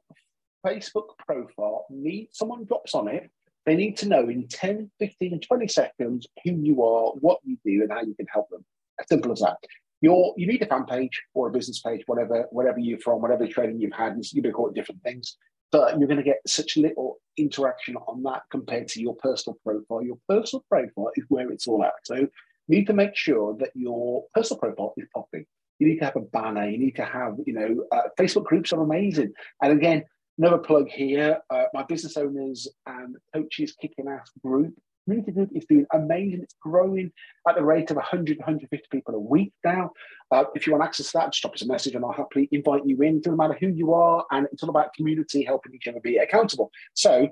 Facebook 0.65 1.15
profile 1.25 1.86
needs 1.89 2.38
someone 2.38 2.65
drops 2.65 2.93
on 2.93 3.07
it, 3.07 3.29
they 3.65 3.75
need 3.75 3.95
to 3.98 4.07
know 4.07 4.27
in 4.27 4.48
10, 4.48 4.89
15, 5.00 5.39
20 5.39 5.67
seconds 5.67 6.27
who 6.43 6.51
you 6.51 6.83
are, 6.83 7.12
what 7.19 7.39
you 7.43 7.57
do, 7.63 7.83
and 7.83 7.91
how 7.91 8.01
you 8.01 8.15
can 8.15 8.25
help 8.31 8.50
them. 8.50 8.65
As 9.00 9.07
simple 9.07 9.31
as 9.31 9.39
that. 9.39 9.57
You're, 10.01 10.33
you 10.36 10.48
need 10.48 10.63
a 10.63 10.65
fan 10.65 10.86
page 10.86 11.21
or 11.36 11.48
a 11.48 11.51
business 11.51 11.79
page, 11.79 12.01
whatever, 12.07 12.48
whatever 12.51 12.79
you're 12.79 13.00
from, 13.00 13.21
whatever 13.21 13.45
training 13.48 13.79
you've 13.79 13.93
had, 13.93 14.17
you 14.31 14.41
can 14.41 14.51
call 14.51 14.69
it 14.69 14.75
different 14.75 15.03
things. 15.03 15.38
But 15.71 16.00
you're 16.00 16.07
going 16.07 16.17
to 16.17 16.24
get 16.24 16.41
such 16.48 16.75
little 16.75 17.19
interaction 17.38 17.95
on 17.95 18.24
that 18.24 18.41
compared 18.50 18.88
to 18.89 19.01
your 19.01 19.15
personal 19.15 19.57
profile. 19.63 20.03
Your 20.03 20.17
personal 20.27 20.65
profile 20.67 21.12
is 21.15 21.25
where 21.29 21.51
it's 21.51 21.67
all 21.67 21.83
at. 21.83 21.93
So 22.03 22.27
need 22.71 22.87
to 22.87 22.93
make 22.93 23.15
sure 23.15 23.55
that 23.59 23.71
your 23.75 24.25
personal 24.33 24.59
profile 24.59 24.93
is 24.97 25.07
popping. 25.13 25.45
You 25.79 25.87
need 25.87 25.99
to 25.99 26.05
have 26.05 26.15
a 26.15 26.21
banner. 26.21 26.69
You 26.69 26.77
need 26.77 26.95
to 26.97 27.05
have, 27.05 27.37
you 27.45 27.53
know, 27.53 27.85
uh, 27.91 28.09
Facebook 28.19 28.45
groups 28.45 28.71
are 28.73 28.81
amazing. 28.81 29.33
And 29.61 29.73
again, 29.73 30.03
Another 30.41 30.57
plug 30.57 30.89
here, 30.89 31.39
uh, 31.51 31.65
my 31.71 31.83
business 31.83 32.17
owners 32.17 32.67
and 32.87 33.15
coaches 33.31 33.75
kicking 33.79 34.07
ass 34.07 34.31
group. 34.43 34.73
Community 35.05 35.31
group 35.31 35.49
is 35.53 35.65
doing 35.65 35.85
amazing. 35.93 36.41
It's 36.41 36.55
growing 36.61 37.11
at 37.47 37.55
the 37.55 37.63
rate 37.63 37.91
of 37.91 37.97
100, 37.97 38.37
150 38.37 38.87
people 38.91 39.13
a 39.13 39.19
week 39.19 39.53
now. 39.63 39.91
Uh, 40.31 40.45
if 40.55 40.65
you 40.65 40.73
want 40.73 40.83
access 40.83 41.11
to 41.11 41.17
that, 41.17 41.33
just 41.33 41.43
drop 41.43 41.53
us 41.53 41.61
a 41.61 41.67
message 41.67 41.93
and 41.93 42.03
I'll 42.03 42.11
happily 42.11 42.47
invite 42.51 42.85
you 42.85 42.99
in. 43.01 43.17
It 43.17 43.23
doesn't 43.23 43.37
matter 43.37 43.57
who 43.59 43.67
you 43.67 43.93
are, 43.93 44.25
and 44.31 44.47
it's 44.51 44.63
all 44.63 44.69
about 44.71 44.93
community 44.93 45.43
helping 45.43 45.75
each 45.75 45.87
other 45.87 45.99
be 45.99 46.17
accountable. 46.17 46.71
So 46.93 47.29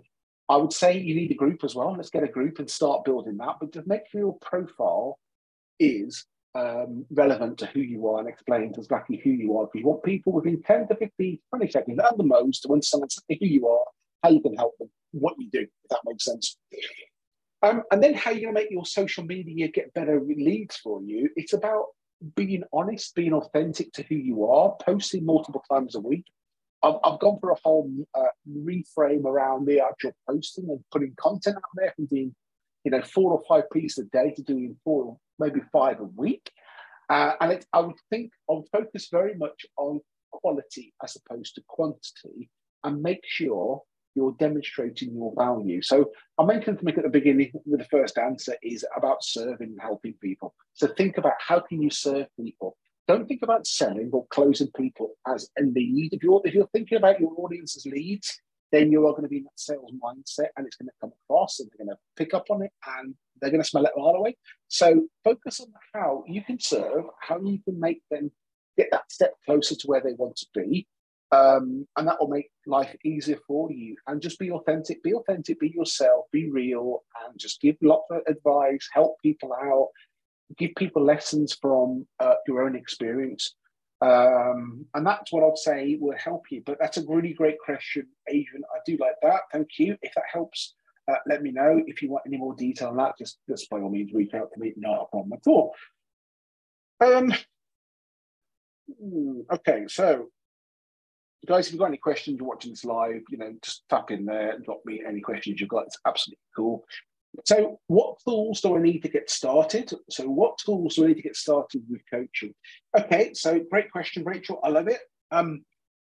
I 0.50 0.58
would 0.58 0.74
say 0.74 0.98
you 0.98 1.15
need 1.15 1.31
a 1.31 1.36
group 1.36 1.63
as 1.63 1.74
well. 1.74 1.93
Let's 1.93 2.12
get 2.12 2.24
a 2.24 2.27
group 2.27 2.60
and 2.60 2.69
start 2.69 3.05
building 3.05 3.38
that. 3.38 3.55
But 3.60 3.74
just 3.74 3.88
make 3.88 4.01
sure 4.12 4.22
your 4.22 4.38
profile 4.39 5.17
is 5.80 6.26
um, 6.56 7.06
relevant 7.12 7.58
to 7.60 7.66
who 7.68 7.80
you 7.80 8.08
are 8.08 8.20
and 8.20 8.30
explains 8.30 8.78
exactly 8.78 9.22
who 9.24 9.30
you 9.30 9.58
are. 9.58 9.66
Because 9.66 9.82
you 9.82 9.88
want 9.88 10.04
people 10.04 10.34
within 10.34 10.62
10 10.62 10.88
to 10.88 10.96
15, 10.96 11.40
20 11.50 11.72
seconds 11.72 12.00
at 12.00 12.18
the 12.18 12.24
most 12.24 12.62
to 12.62 12.74
understand 12.74 13.04
exactly 13.04 13.38
who 13.40 13.48
you 13.48 13.68
are, 13.68 13.86
how 14.24 14.30
you 14.30 14.42
can 14.42 14.56
help 14.56 14.78
them, 14.78 14.90
what 15.12 15.36
you 15.38 15.50
do, 15.52 15.62
if 15.62 15.90
that 15.90 16.02
makes 16.06 16.26
sense. 16.26 16.58
Um, 17.62 17.84
and 17.92 18.02
then 18.02 18.14
how 18.14 18.32
you're 18.32 18.52
going 18.52 18.56
to 18.56 18.62
make 18.62 18.72
your 18.72 18.86
social 18.86 19.24
media 19.24 19.68
get 19.68 19.94
better 19.94 20.22
leads 20.22 20.78
for 20.78 21.02
you. 21.02 21.30
It's 21.36 21.54
about 21.54 21.86
being 22.36 22.64
honest, 22.74 23.16
being 23.16 23.34
authentic 23.34 23.92
to 23.94 24.04
who 24.04 24.16
you 24.16 24.46
are, 24.46 24.76
posting 24.82 25.26
multiple 25.26 25.64
times 25.70 25.96
a 25.96 26.00
week. 26.00 26.26
I've, 26.82 26.96
I've 27.04 27.20
gone 27.20 27.38
for 27.40 27.52
a 27.52 27.58
whole 27.64 27.92
uh, 28.16 28.24
reframe 28.50 29.26
around 29.26 29.68
the 29.68 29.82
actual 29.82 30.14
posting 30.28 30.70
and 30.70 30.80
putting 30.92 31.14
content 31.18 31.58
out 31.58 31.64
there 31.76 31.94
from 31.96 32.06
doing, 32.06 32.34
you 32.86 32.92
know, 32.92 33.02
four 33.02 33.34
or 33.34 33.42
five 33.48 33.70
pieces 33.72 34.06
a 34.06 34.18
day 34.18 34.34
to 34.36 34.42
doing 34.42 34.78
four, 34.86 35.18
maybe 35.39 35.62
five 35.72 36.00
a 36.00 36.03
week. 36.03 36.51
Uh, 37.10 37.34
and 37.41 37.51
it, 37.53 37.65
I 37.74 37.79
would 37.79 37.96
think 38.10 38.31
I 38.50 38.53
would 38.53 38.69
focus 38.72 39.08
very 39.12 39.36
much 39.36 39.65
on 39.77 40.00
quality 40.31 40.93
as 41.03 41.17
opposed 41.17 41.55
to 41.55 41.63
quantity 41.67 42.50
and 42.84 43.01
make 43.01 43.22
sure 43.25 43.81
you're 44.15 44.36
demonstrating 44.39 45.13
your 45.13 45.34
value. 45.38 45.81
So 45.81 46.12
I 46.38 46.43
mentioned 46.43 46.77
something 46.77 46.98
at 46.98 47.03
the 47.03 47.10
beginning 47.10 47.51
with 47.65 47.79
the 47.79 47.86
first 47.86 48.17
answer 48.17 48.55
is 48.62 48.86
about 48.96 49.24
serving 49.24 49.69
and 49.69 49.81
helping 49.81 50.13
people. 50.22 50.53
So 50.74 50.88
think 50.88 51.17
about 51.17 51.34
how 51.39 51.60
can 51.60 51.81
you 51.81 51.89
serve 51.89 52.27
people. 52.39 52.77
Don't 53.08 53.27
think 53.27 53.41
about 53.41 53.65
selling 53.65 54.10
or 54.13 54.27
closing 54.27 54.69
people 54.77 55.15
as 55.27 55.50
a 55.58 55.63
lead. 55.63 56.13
If 56.13 56.22
you're 56.22 56.41
if 56.43 56.53
you're 56.53 56.67
thinking 56.67 56.98
about 56.98 57.19
your 57.19 57.34
audience 57.38 57.75
as 57.75 57.86
leads, 57.86 58.39
then 58.72 58.92
you 58.92 59.08
are 59.08 59.12
going 59.12 59.24
to 59.24 59.30
be 59.30 59.38
in 59.38 59.44
that 59.44 59.60
sales 59.60 59.92
mindset 60.04 60.50
and 60.56 60.68
it's 60.68 60.76
going 60.76 60.88
to 60.88 60.94
come 61.02 61.12
across 61.26 61.60
and 61.60 61.70
they're 61.70 61.86
going 61.86 61.96
to 61.96 62.02
pick 62.16 62.34
up 62.34 62.46
on 62.50 62.62
it 62.62 62.72
and 63.00 63.16
they're 63.42 63.52
going 63.52 63.64
to 63.64 63.68
smell 63.68 63.86
it 63.86 63.92
mile 63.96 64.16
away. 64.16 64.36
So 64.68 65.08
focus 65.24 65.60
on 65.60 65.68
how 65.94 66.24
you 66.28 66.44
can 66.44 66.60
serve, 66.60 67.06
how 67.22 67.40
you 67.42 67.60
can 67.64 67.80
make 67.80 68.02
them 68.12 68.32
get 68.78 68.90
that 68.92 69.12
step 69.12 69.34
closer 69.46 69.76
to 69.76 69.88
where 69.88 70.02
they 70.02 70.14
want 70.14 70.36
to 70.38 70.48
be 70.54 70.88
um, 71.32 71.88
and 71.96 72.08
that 72.08 72.20
will 72.20 72.28
make 72.28 72.50
life 72.66 72.96
easier 73.06 73.38
for 73.46 73.72
you. 73.72 73.96
And 74.08 74.22
just 74.22 74.40
be 74.40 74.52
authentic, 74.52 75.04
be 75.04 75.14
authentic, 75.14 75.60
be 75.60 75.72
yourself, 75.76 76.26
be 76.32 76.50
real, 76.50 77.04
and 77.26 77.38
just 77.40 77.62
give 77.62 77.76
lots 77.82 78.08
of 78.10 78.22
advice, 78.28 78.88
help 78.92 79.18
people 79.22 79.54
out, 79.54 79.90
give 80.58 80.72
people 80.76 81.04
lessons 81.04 81.56
from 81.62 82.08
uh, 82.20 82.36
your 82.48 82.64
own 82.64 82.76
experience. 82.76 83.56
Um, 84.01 84.86
and 84.94 85.06
that's 85.06 85.32
what 85.32 85.44
I'd 85.44 85.58
say 85.58 85.98
will 86.00 86.18
help 86.18 86.46
you. 86.51 86.62
But 86.65 86.77
that's 86.79 86.98
a 86.98 87.06
really 87.06 87.34
great 87.34 87.60
question, 87.60 88.08
Adrian. 88.27 88.63
I 88.74 88.79
do 88.86 88.98
like 89.00 89.15
that. 89.24 89.41
Thank 89.51 89.68
you. 89.77 89.98
If 90.01 90.13
that 90.15 90.24
helps, 90.32 90.75
uh, 91.10 91.15
let 91.27 91.41
me 91.41 91.51
know. 91.51 91.82
If 91.86 92.01
you 92.01 92.10
want 92.10 92.24
any 92.25 92.38
more 92.38 92.56
detail 92.56 92.89
on 92.89 92.98
that, 92.98 93.18
just, 93.18 93.39
just 93.50 93.70
by 93.70 93.79
all 93.79 93.89
means 93.89 94.13
reach 94.13 94.34
out 94.34 94.50
to 94.53 94.60
me. 94.60 94.74
Not 94.77 95.01
a 95.01 95.06
problem 95.08 95.34
at 95.34 95.50
all. 95.50 95.74
Um, 97.01 97.34
hmm, 99.01 99.41
okay, 99.51 99.86
so 99.88 100.27
guys, 101.48 101.68
if 101.68 101.74
you've 101.74 101.79
got 101.79 101.88
any 101.88 101.98
questions, 101.98 102.38
you're 102.38 102.48
watching 102.48 102.72
this 102.72 102.86
live, 102.86 103.22
you 103.29 103.38
know, 103.38 103.53
just 103.62 103.84
tap 103.89 104.12
in 104.12 104.25
there 104.25 104.58
drop 104.60 104.82
me 104.86 105.01
any 105.08 105.22
questions 105.22 105.60
you've 105.60 105.70
got. 105.70 105.86
It's 105.86 106.00
absolutely 106.06 106.39
cool. 106.56 106.86
So, 107.46 107.80
what 107.88 108.18
tools 108.24 108.62
do 108.62 108.76
I 108.76 108.82
need 108.82 109.00
to 109.04 109.10
get 109.10 109.30
started? 109.30 109.92
So, 110.10 110.26
what 110.26 110.58
tools 110.58 110.96
do 110.96 111.06
I 111.06 111.08
need 111.08 111.18
to 111.18 111.22
get 111.22 111.36
started 111.36 111.84
with 111.90 112.02
coaching? 112.12 112.54
Okay, 112.98 113.34
so 113.34 113.60
great 113.70 113.92
question, 113.92 114.24
Rachel. 114.24 114.60
I 114.64 114.70
love 114.70 114.88
it. 114.88 115.00
Um, 115.32 115.64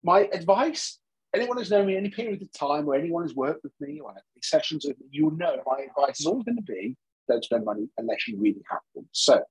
my 0.03 0.29
advice 0.33 0.99
anyone 1.35 1.59
who's 1.59 1.71
known 1.71 1.87
me 1.87 1.97
any 1.97 2.09
period 2.09 2.41
of 2.41 2.51
time 2.53 2.89
or 2.89 2.95
anyone 2.95 3.23
who's 3.23 3.35
worked 3.35 3.63
with 3.63 3.73
me 3.79 4.01
or 4.01 4.11
had 4.11 4.23
sessions 4.43 4.87
with 4.87 4.99
me, 4.99 5.07
you'll 5.11 5.33
know 5.33 5.61
my 5.67 5.85
advice 5.85 6.21
is 6.21 6.27
always 6.27 6.45
going 6.45 6.57
to 6.57 6.63
be 6.63 6.97
don't 7.29 7.45
spend 7.45 7.65
money 7.65 7.89
unless 7.99 8.27
you 8.27 8.39
really 8.39 8.63
have 8.71 8.81
to. 8.95 9.05
So, 9.13 9.43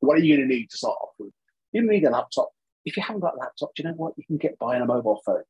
what 0.00 0.16
are 0.16 0.20
you 0.20 0.36
going 0.36 0.48
to 0.48 0.54
need 0.54 0.70
to 0.70 0.76
start 0.76 0.96
off 1.02 1.10
with? 1.18 1.32
You 1.72 1.82
need 1.82 2.04
a 2.04 2.10
laptop 2.10 2.48
if 2.86 2.96
you 2.96 3.02
haven't 3.02 3.20
got 3.20 3.34
a 3.34 3.38
laptop, 3.38 3.74
do 3.74 3.82
you 3.82 3.88
know 3.88 3.96
what? 3.96 4.14
You 4.16 4.24
can 4.24 4.36
get 4.36 4.58
by 4.58 4.76
on 4.76 4.82
a 4.82 4.86
mobile 4.86 5.20
phone. 5.26 5.42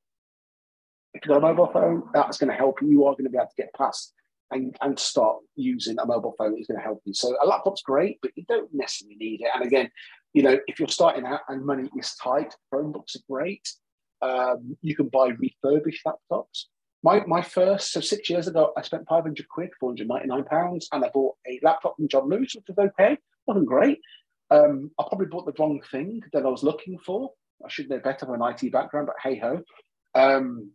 If 1.12 1.20
you've 1.22 1.28
got 1.28 1.36
a 1.36 1.40
mobile 1.40 1.70
phone, 1.70 2.02
that's 2.12 2.38
going 2.38 2.50
to 2.50 2.56
help 2.56 2.80
you. 2.80 2.88
You 2.88 3.06
are 3.06 3.12
going 3.12 3.24
to 3.24 3.30
be 3.30 3.36
able 3.36 3.46
to 3.46 3.62
get 3.62 3.74
past 3.74 4.14
and, 4.50 4.76
and 4.80 4.98
start 4.98 5.36
using 5.56 5.96
a 5.98 6.06
mobile 6.06 6.34
phone 6.38 6.58
is 6.58 6.66
going 6.66 6.78
to 6.78 6.84
help 6.84 7.00
you. 7.04 7.14
So 7.14 7.36
a 7.42 7.46
laptop's 7.46 7.82
great, 7.82 8.18
but 8.22 8.32
you 8.36 8.44
don't 8.48 8.68
necessarily 8.72 9.16
need 9.16 9.40
it. 9.40 9.48
And 9.54 9.64
again, 9.64 9.90
you 10.34 10.42
know, 10.42 10.58
if 10.66 10.78
you're 10.78 10.88
starting 10.88 11.26
out 11.26 11.40
and 11.48 11.64
money 11.64 11.88
is 11.98 12.14
tight, 12.22 12.54
Chromebooks 12.72 13.16
are 13.16 13.24
great. 13.30 13.68
Um, 14.22 14.76
you 14.82 14.94
can 14.94 15.08
buy 15.08 15.28
refurbished 15.28 16.04
laptops. 16.06 16.64
My, 17.02 17.24
my 17.26 17.42
first, 17.42 17.92
so 17.92 18.00
six 18.00 18.30
years 18.30 18.48
ago, 18.48 18.72
I 18.76 18.82
spent 18.82 19.06
500 19.08 19.48
quid, 19.48 19.70
499 19.78 20.44
pounds, 20.44 20.88
and 20.92 21.04
I 21.04 21.10
bought 21.12 21.36
a 21.48 21.60
laptop 21.62 21.96
from 21.96 22.08
John 22.08 22.28
Lewis, 22.28 22.54
which 22.54 22.64
was 22.68 22.90
okay. 22.90 23.18
wasn't 23.46 23.66
great. 23.66 24.00
Um, 24.50 24.90
I 24.98 25.04
probably 25.08 25.26
bought 25.26 25.46
the 25.46 25.54
wrong 25.58 25.80
thing 25.90 26.22
that 26.32 26.44
I 26.44 26.48
was 26.48 26.62
looking 26.62 26.98
for. 26.98 27.30
I 27.64 27.68
should 27.68 27.88
know 27.88 27.98
better 27.98 28.26
from 28.26 28.40
an 28.40 28.54
IT 28.54 28.70
background, 28.72 29.08
but 29.08 29.16
hey 29.22 29.38
ho. 29.38 29.62
Um, 30.14 30.70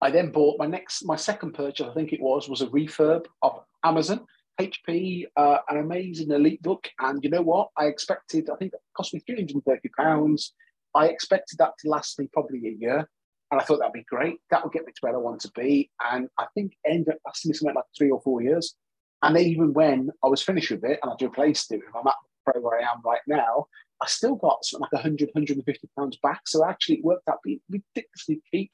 I 0.00 0.10
then 0.10 0.30
bought 0.30 0.58
my 0.58 0.66
next, 0.66 1.04
my 1.04 1.16
second 1.16 1.52
purchase, 1.52 1.86
I 1.88 1.94
think 1.94 2.12
it 2.12 2.20
was, 2.20 2.48
was 2.48 2.62
a 2.62 2.66
refurb 2.66 3.26
of 3.42 3.60
Amazon 3.84 4.26
HP, 4.60 5.24
uh, 5.36 5.58
an 5.68 5.78
amazing 5.78 6.28
EliteBook. 6.28 6.86
And 7.00 7.22
you 7.22 7.30
know 7.30 7.42
what? 7.42 7.68
I 7.76 7.86
expected, 7.86 8.50
I 8.50 8.56
think 8.56 8.72
it 8.72 8.80
cost 8.96 9.14
me 9.14 9.22
£330. 9.28 10.50
I 10.94 11.08
expected 11.08 11.58
that 11.58 11.72
to 11.80 11.88
last 11.88 12.18
me 12.18 12.28
probably 12.32 12.66
a 12.68 12.76
year. 12.78 13.08
And 13.50 13.60
I 13.60 13.64
thought 13.64 13.78
that'd 13.78 13.92
be 13.92 14.04
great. 14.08 14.38
That 14.50 14.64
would 14.64 14.72
get 14.72 14.86
me 14.86 14.92
to 14.92 14.98
where 15.00 15.14
I 15.14 15.18
want 15.18 15.40
to 15.42 15.50
be. 15.54 15.90
And 16.10 16.28
I 16.38 16.46
think 16.54 16.72
it 16.84 16.90
ended 16.90 17.14
up 17.14 17.20
lasting 17.26 17.50
me 17.50 17.54
something 17.54 17.74
like 17.74 17.84
three 17.96 18.10
or 18.10 18.20
four 18.22 18.42
years. 18.42 18.74
And 19.22 19.36
even 19.38 19.72
when 19.72 20.10
I 20.22 20.28
was 20.28 20.42
finished 20.42 20.70
with 20.70 20.84
it 20.84 20.98
and 21.02 21.12
I'd 21.12 21.22
replaced 21.22 21.72
it 21.72 21.76
with 21.76 22.04
my 22.04 22.12
pro 22.44 22.60
where 22.60 22.80
I 22.80 22.90
am 22.90 23.00
right 23.04 23.20
now, 23.26 23.66
I 24.02 24.06
still 24.06 24.34
got 24.34 24.64
something 24.64 24.88
like 24.92 24.92
100, 24.92 25.30
150 25.32 25.88
pounds 25.96 26.18
back. 26.22 26.42
So 26.46 26.64
actually, 26.64 26.96
it 26.96 27.04
worked 27.04 27.28
out 27.28 27.38
ridiculously 27.44 28.42
cheap. 28.50 28.70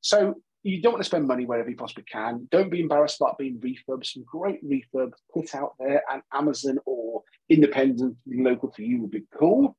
So 0.00 0.34
you 0.64 0.80
don't 0.80 0.92
want 0.92 1.04
to 1.04 1.08
spend 1.08 1.28
money 1.28 1.44
wherever 1.44 1.68
you 1.68 1.76
possibly 1.76 2.04
can. 2.10 2.48
Don't 2.50 2.70
be 2.70 2.80
embarrassed 2.80 3.20
about 3.20 3.36
being 3.36 3.60
refurbed. 3.60 4.06
Some 4.06 4.24
great 4.24 4.64
refurb 4.66 5.12
put 5.32 5.54
out 5.54 5.74
there, 5.78 6.02
and 6.10 6.22
Amazon 6.32 6.78
or 6.86 7.22
independent 7.50 8.16
local 8.26 8.70
to 8.70 8.82
you 8.82 9.02
would 9.02 9.10
be 9.10 9.24
cool. 9.38 9.76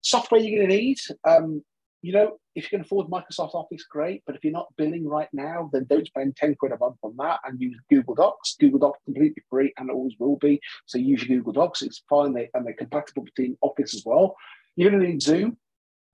Software 0.00 0.40
you're 0.40 0.66
going 0.66 0.70
to 0.70 0.76
need. 0.76 0.98
Um, 1.28 1.62
you 2.00 2.12
know, 2.12 2.38
if 2.56 2.64
you 2.64 2.70
can 2.70 2.80
afford 2.80 3.08
Microsoft 3.08 3.54
Office, 3.54 3.84
great. 3.84 4.22
But 4.26 4.34
if 4.34 4.42
you're 4.42 4.52
not 4.54 4.74
billing 4.76 5.06
right 5.06 5.28
now, 5.34 5.68
then 5.72 5.86
don't 5.88 6.06
spend 6.06 6.34
10 6.34 6.56
quid 6.56 6.72
a 6.72 6.78
month 6.78 6.96
on 7.02 7.14
that 7.18 7.40
and 7.44 7.60
use 7.60 7.78
Google 7.90 8.14
Docs. 8.14 8.56
Google 8.58 8.80
Docs 8.80 8.98
completely 9.04 9.42
free 9.48 9.72
and 9.76 9.90
always 9.90 10.14
will 10.18 10.36
be. 10.36 10.60
So 10.86 10.98
use 10.98 11.22
your 11.24 11.38
Google 11.38 11.52
Docs. 11.52 11.82
It's 11.82 12.02
fine. 12.10 12.32
They, 12.32 12.48
and 12.54 12.66
they're 12.66 12.74
compatible 12.74 13.22
between 13.22 13.56
Office 13.60 13.94
as 13.94 14.02
well. 14.04 14.34
You're 14.76 14.90
going 14.90 15.02
to 15.02 15.08
need 15.08 15.22
Zoom. 15.22 15.58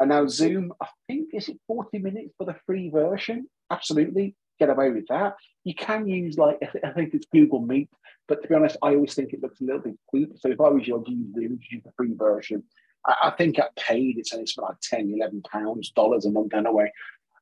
And 0.00 0.10
now 0.10 0.26
Zoom, 0.26 0.72
I 0.82 0.88
think, 1.06 1.30
is 1.32 1.48
it 1.48 1.58
40 1.66 1.98
minutes 1.98 2.34
for 2.37 2.44
the 2.44 2.56
free 2.66 2.90
version? 2.90 3.48
Absolutely. 3.70 4.34
Get 4.58 4.70
away 4.70 4.90
with 4.90 5.06
that. 5.08 5.37
You 5.64 5.75
can 5.75 6.08
use 6.08 6.38
like, 6.38 6.58
I 6.84 6.90
think 6.90 7.14
it's 7.14 7.26
Google 7.32 7.60
Meet. 7.60 7.90
But 8.26 8.42
to 8.42 8.48
be 8.48 8.54
honest, 8.54 8.76
I 8.82 8.94
always 8.94 9.14
think 9.14 9.32
it 9.32 9.42
looks 9.42 9.60
a 9.60 9.64
little 9.64 9.80
bit 9.80 9.94
cheap. 10.14 10.32
So 10.38 10.50
if 10.50 10.60
I 10.60 10.68
was 10.68 10.87
you, 10.87 10.98
I'd 10.98 11.08
use 11.08 11.82
the 11.84 11.92
free 11.96 12.14
version. 12.14 12.62
I, 13.06 13.14
I 13.25 13.30
think 13.30 13.58
at 13.58 13.75
paid, 13.76 14.18
it's 14.18 14.34
only 14.34 14.46
like 14.58 14.76
10, 14.82 15.14
11 15.16 15.42
pounds, 15.42 15.90
dollars 15.92 16.26
a 16.26 16.30
month 16.30 16.52
anyway. 16.54 16.92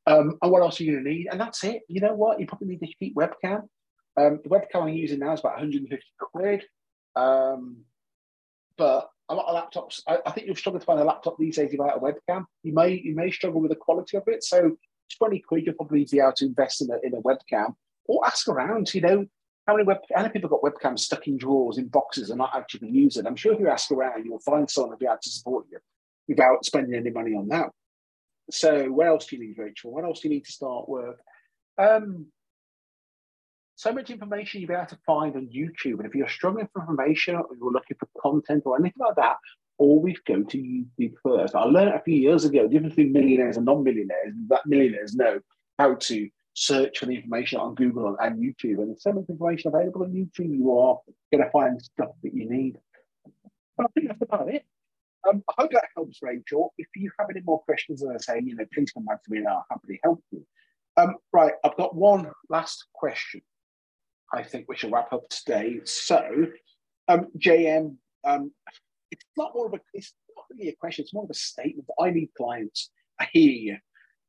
Um, 0.07 0.39
and 0.41 0.53
what 0.53 0.63
else 0.63 0.81
are 0.81 0.85
you 0.85 0.93
going 0.93 1.05
to 1.05 1.11
need? 1.11 1.29
And 1.31 1.41
that's 1.41 1.65
it. 1.65 1.83
You 1.89 2.01
know 2.01 2.15
what? 2.15 2.39
You 2.39 2.47
probably 2.47 2.69
need 2.69 2.83
a 2.83 2.87
cheap 2.87 3.17
webcam. 3.17 3.63
Um, 4.17 4.41
the 4.43 4.49
webcam 4.49 4.83
I'm 4.83 4.89
using 4.89 5.19
now 5.19 5.33
is 5.33 5.41
about 5.41 5.55
150 5.55 6.05
quid. 6.19 6.65
Um, 7.17 7.79
but 8.79 9.11
a 9.29 9.35
lot 9.35 9.47
of 9.47 9.73
laptops, 9.73 10.01
I, 10.07 10.19
I, 10.25 10.31
think 10.31 10.47
you'll 10.47 10.57
struggle 10.57 10.79
to 10.79 10.87
find 10.87 11.01
a 11.01 11.05
laptop 11.05 11.37
these 11.39 11.57
days 11.57 11.71
without 11.73 11.97
a 11.97 12.01
webcam. 12.01 12.45
You 12.63 12.73
may 12.73 13.01
you 13.03 13.15
may 13.15 13.31
struggle 13.31 13.61
with 13.61 13.71
the 13.71 13.77
quality 13.77 14.17
of 14.17 14.23
it. 14.27 14.45
So 14.45 14.77
20 15.19 15.41
quid, 15.41 15.67
you'll 15.67 15.75
probably 15.75 16.07
be 16.11 16.21
able 16.21 16.33
to 16.37 16.47
invest 16.47 16.83
in 16.83 16.91
a, 16.91 16.99
in 17.03 17.15
a 17.15 17.23
webcam 17.23 17.75
or 18.07 18.27
ask 18.27 18.49
around. 18.49 18.93
You 18.95 19.01
know, 19.01 19.27
how 19.67 19.75
many 19.75 19.85
web, 19.85 19.99
how 20.15 20.23
many 20.23 20.33
people 20.33 20.49
got 20.49 20.63
webcams 20.63 21.01
stuck 21.01 21.27
in 21.27 21.37
drawers 21.37 21.79
in 21.79 21.89
boxes 21.89 22.31
and 22.31 22.39
not 22.39 22.51
actually 22.55 22.89
it? 22.89 23.27
I'm 23.27 23.37
sure 23.37 23.55
if 23.55 23.61
you 23.61 23.69
ask 23.69 23.91
around, 23.91 24.25
you'll 24.25 24.39
find 24.39 24.71
someone 24.71 24.91
who'll 24.91 24.99
be 24.99 25.07
able 25.07 25.19
to 25.23 25.31
support 25.31 25.67
you 25.71 25.79
without 26.29 26.65
spending 26.65 26.95
any 26.95 27.11
money 27.11 27.35
on 27.35 27.49
that. 27.49 27.71
So, 28.51 28.87
what 28.87 29.09
else 29.09 29.27
do 29.27 29.37
you 29.37 29.47
need, 29.47 29.59
Rachel? 29.59 29.93
What 29.93 30.05
else 30.05 30.21
do 30.21 30.29
you 30.29 30.35
need 30.35 30.45
to 30.45 30.53
start 30.53 30.89
work? 30.89 31.19
Um, 31.79 32.27
so 33.75 33.93
much 33.93 34.09
information 34.09 34.61
you'll 34.61 34.69
be 34.69 34.75
able 34.75 34.87
to 34.87 34.99
find 35.05 35.37
on 35.37 35.49
YouTube. 35.49 35.99
And 35.99 36.07
if 36.07 36.15
you're 36.15 36.29
struggling 36.29 36.69
for 36.73 36.81
information 36.83 37.35
or 37.35 37.45
you're 37.59 37.73
looking 37.73 37.97
for 37.99 38.09
content 38.21 38.63
or 38.65 38.77
anything 38.79 39.01
like 39.05 39.17
that, 39.17 39.37
always 39.79 40.19
go 40.27 40.43
to 40.43 40.59
YouTube 40.59 41.15
first. 41.23 41.55
I 41.55 41.65
learned 41.65 41.95
a 41.95 42.03
few 42.03 42.17
years 42.17 42.45
ago 42.45 42.63
the 42.63 42.69
difference 42.69 42.95
between 42.95 43.13
millionaires 43.13 43.57
and 43.57 43.67
non-millionaires. 43.67 44.35
That 44.49 44.67
millionaires 44.67 45.15
know 45.15 45.41
how 45.79 45.95
to 45.95 46.29
search 46.55 46.99
for 46.99 47.07
the 47.07 47.17
information 47.17 47.61
on 47.61 47.75
Google 47.75 48.17
and 48.21 48.43
YouTube. 48.43 48.79
And 48.79 48.99
so 48.99 49.13
much 49.13 49.27
information 49.29 49.69
available 49.75 50.03
on 50.03 50.13
YouTube, 50.13 50.57
you 50.57 50.79
are 50.79 50.99
going 51.31 51.45
to 51.45 51.51
find 51.51 51.81
stuff 51.81 52.11
that 52.23 52.35
you 52.35 52.49
need. 52.49 52.79
But 53.77 53.87
I 53.87 53.89
think 53.95 54.09
that's 54.09 54.23
about 54.23 54.49
it. 54.49 54.65
Um, 55.29 55.43
I 55.51 55.63
hope 55.63 55.73
that 55.73 55.89
helps, 55.95 56.19
Rachel. 56.23 56.73
If 56.79 56.87
you 56.95 57.11
have 57.19 57.29
any 57.31 57.41
more 57.41 57.61
questions, 57.63 58.03
as 58.03 58.09
I 58.09 58.35
say, 58.35 58.41
you 58.43 58.57
know, 58.57 58.65
please 58.73 58.91
come 58.93 59.05
back 59.05 59.23
to 59.25 59.31
me 59.31 59.39
and 59.39 59.49
I'll 59.49 59.67
happily 59.71 60.01
help 60.03 60.23
you. 60.31 60.47
Um, 60.97 61.17
right, 61.33 61.53
I've 61.63 61.77
got 61.77 61.95
one 61.95 62.31
last 62.49 62.87
question. 62.95 63.43
I 64.33 64.43
think 64.43 64.67
we 64.69 64.77
should 64.77 64.93
wrap 64.93 65.13
up 65.13 65.29
today. 65.29 65.81
So, 65.85 66.47
um, 67.09 67.27
JM, 67.39 67.97
um, 68.25 68.53
it's 69.17 69.37
not 69.37 69.53
more 69.55 69.67
of 69.67 69.75
a, 69.75 69.81
it's 69.95 70.13
not 70.37 70.45
really 70.51 70.69
a 70.69 70.77
question, 70.77 71.03
it's 71.05 71.15
more 71.15 71.25
of 71.25 71.31
a 71.31 71.35
statement. 71.35 71.89
I 72.01 72.11
need 72.11 72.31
clients. 72.37 72.91
I 73.21 73.29
hear 73.33 73.51
you. 73.51 73.77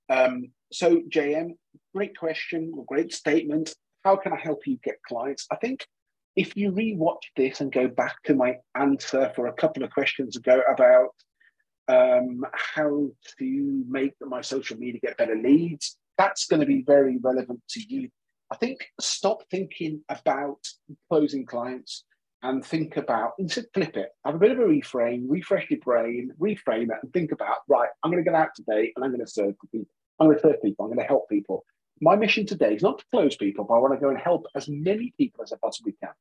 Um, 0.10 0.52
so, 0.72 1.02
JM, 1.10 1.52
great 1.94 2.18
question, 2.18 2.74
great 2.88 3.14
statement. 3.14 3.76
How 4.04 4.16
can 4.16 4.34
I 4.34 4.40
help 4.40 4.66
you 4.66 4.78
get 4.84 5.02
clients? 5.08 5.46
I 5.52 5.58
think 5.58 5.86
if 6.36 6.56
you 6.56 6.72
rewatch 6.72 7.24
this 7.36 7.62
and 7.62 7.72
go 7.72 7.88
back 7.88 8.22
to 8.26 8.36
my 8.36 8.58
answer 8.76 9.32
for 9.36 9.48
a 9.48 9.54
couple 9.54 9.84
of 9.84 9.92
questions 9.92 10.38
ago 10.38 10.62
about 10.72 11.10
um, 11.88 12.46
how 12.54 13.10
to 13.40 13.84
make 13.88 14.14
my 14.22 14.42
social 14.42 14.78
media 14.78 15.00
get 15.02 15.18
better 15.18 15.36
leads, 15.36 15.98
that's 16.18 16.46
going 16.46 16.60
to 16.60 16.66
be 16.66 16.84
very 16.86 17.18
relevant 17.22 17.62
to 17.70 17.82
you. 17.88 18.10
I 18.52 18.56
think 18.56 18.86
stop 19.00 19.44
thinking 19.52 20.04
about 20.10 20.60
closing 21.10 21.46
clients 21.46 22.06
and 22.44 22.64
think 22.64 22.98
about, 22.98 23.34
instead 23.40 23.66
flip 23.74 23.98
it, 23.98 24.10
have 24.26 24.36
a 24.36 24.40
bit 24.40 24.52
of 24.52 24.60
a 24.60 24.64
reframe, 24.64 25.26
refresh 25.28 25.70
your 25.70 25.80
brain, 25.80 26.32
reframe 26.40 26.84
it, 26.84 26.98
and 27.02 27.12
think 27.14 27.32
about, 27.32 27.58
right, 27.68 27.90
I'm 28.04 28.12
going 28.12 28.24
to 28.24 28.30
get 28.30 28.40
out 28.40 28.56
today 28.56 28.94
and 28.96 29.04
I'm 29.04 29.12
going 29.12 29.26
to 29.26 29.32
serve 29.32 29.56
people. 29.72 29.88
I'm 30.20 30.28
going 30.28 30.38
to 30.38 30.42
serve 30.42 30.62
people. 30.62 30.86
I'm 30.86 30.92
going 30.92 31.04
to 31.04 31.08
help 31.08 31.30
people. 31.30 31.64
My 32.00 32.16
mission 32.16 32.46
today 32.46 32.76
is 32.76 32.84
not 32.84 33.00
to 33.00 33.06
close 33.12 33.36
people, 33.36 33.66
but 33.66 33.76
I 33.76 33.80
want 33.80 33.94
to 33.94 34.00
go 34.00 34.10
and 34.10 34.20
help 34.20 34.46
as 34.56 34.68
many 34.68 35.14
people 35.18 35.44
as 35.44 35.52
I 35.52 35.58
possibly 35.62 35.96
can. 36.02 36.12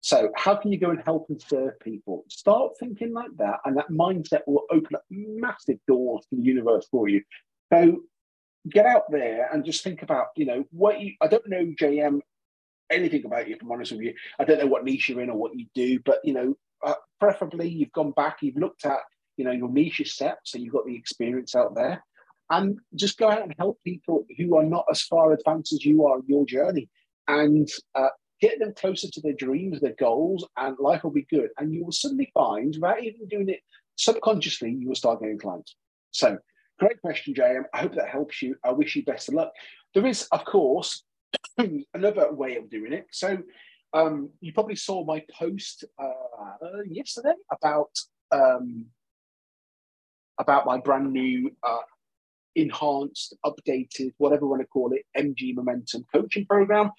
So, 0.00 0.30
how 0.36 0.54
can 0.54 0.70
you 0.70 0.78
go 0.78 0.90
and 0.90 1.00
help 1.02 1.26
and 1.30 1.40
serve 1.40 1.80
people? 1.80 2.24
Start 2.28 2.72
thinking 2.78 3.14
like 3.14 3.30
that, 3.38 3.60
and 3.64 3.74
that 3.78 3.88
mindset 3.88 4.42
will 4.46 4.64
open 4.70 4.96
up 4.96 5.04
massive 5.08 5.78
doors 5.88 6.26
to 6.28 6.36
the 6.36 6.42
universe 6.42 6.86
for 6.90 7.08
you. 7.08 7.22
So, 7.72 8.02
get 8.68 8.84
out 8.84 9.10
there 9.10 9.48
and 9.50 9.64
just 9.64 9.82
think 9.82 10.02
about, 10.02 10.26
you 10.36 10.44
know, 10.44 10.64
what 10.72 11.00
you, 11.00 11.14
I 11.22 11.26
don't 11.26 11.48
know, 11.48 11.72
JM, 11.80 12.20
anything 12.90 13.24
about 13.24 13.48
you, 13.48 13.54
if 13.54 13.62
I'm 13.62 13.72
honest 13.72 13.92
with 13.92 14.02
you. 14.02 14.14
I 14.38 14.44
don't 14.44 14.58
know 14.58 14.66
what 14.66 14.84
niche 14.84 15.08
you're 15.08 15.20
in 15.20 15.30
or 15.30 15.36
what 15.36 15.56
you 15.56 15.66
do, 15.74 15.98
but, 16.04 16.18
you 16.24 16.32
know, 16.32 16.54
uh, 16.84 16.94
preferably 17.18 17.68
you've 17.68 17.92
gone 17.92 18.12
back, 18.12 18.38
you've 18.42 18.56
looked 18.56 18.84
at, 18.84 19.00
you 19.36 19.44
know, 19.44 19.52
your 19.52 19.70
niche 19.70 20.00
is 20.00 20.16
set, 20.16 20.38
so 20.44 20.58
you've 20.58 20.72
got 20.72 20.86
the 20.86 20.96
experience 20.96 21.54
out 21.54 21.74
there 21.74 22.02
and 22.50 22.78
just 22.94 23.18
go 23.18 23.30
out 23.30 23.42
and 23.42 23.54
help 23.58 23.78
people 23.84 24.24
who 24.36 24.56
are 24.56 24.64
not 24.64 24.84
as 24.90 25.02
far 25.02 25.32
advanced 25.32 25.72
as 25.72 25.84
you 25.84 26.06
are 26.06 26.18
in 26.18 26.24
your 26.26 26.44
journey 26.44 26.88
and 27.28 27.68
uh, 27.94 28.08
get 28.40 28.58
them 28.58 28.74
closer 28.76 29.08
to 29.10 29.20
their 29.20 29.32
dreams, 29.32 29.80
their 29.80 29.94
goals, 29.98 30.46
and 30.56 30.76
life 30.78 31.04
will 31.04 31.10
be 31.10 31.26
good. 31.30 31.48
And 31.58 31.72
you 31.72 31.84
will 31.84 31.92
suddenly 31.92 32.30
find, 32.34 32.74
without 32.74 33.02
even 33.02 33.26
doing 33.28 33.48
it 33.48 33.60
subconsciously, 33.96 34.70
you 34.72 34.88
will 34.88 34.94
start 34.94 35.20
getting 35.20 35.38
clients. 35.38 35.76
So, 36.10 36.38
great 36.78 37.00
question, 37.00 37.34
JM. 37.34 37.62
I 37.72 37.78
hope 37.78 37.94
that 37.94 38.08
helps 38.08 38.42
you. 38.42 38.56
I 38.64 38.72
wish 38.72 38.94
you 38.94 39.04
best 39.04 39.28
of 39.28 39.34
luck. 39.34 39.52
There 39.94 40.06
is, 40.06 40.28
of 40.30 40.44
course, 40.44 41.02
another 41.94 42.32
way 42.32 42.56
of 42.56 42.70
doing 42.70 42.92
it. 42.92 43.06
So, 43.10 43.38
um, 43.92 44.30
you 44.40 44.52
probably 44.52 44.76
saw 44.76 45.04
my 45.04 45.24
post 45.38 45.84
uh, 45.98 46.82
yesterday 46.88 47.34
about 47.52 47.90
um, 48.32 48.86
about 50.38 50.66
my 50.66 50.78
brand 50.78 51.12
new 51.12 51.50
uh, 51.62 51.78
enhanced, 52.56 53.36
updated, 53.44 54.12
whatever 54.18 54.42
you 54.44 54.48
want 54.48 54.62
to 54.62 54.66
call 54.66 54.92
it, 54.92 55.04
MG 55.16 55.54
Momentum 55.54 56.04
coaching 56.12 56.44
program. 56.46 56.90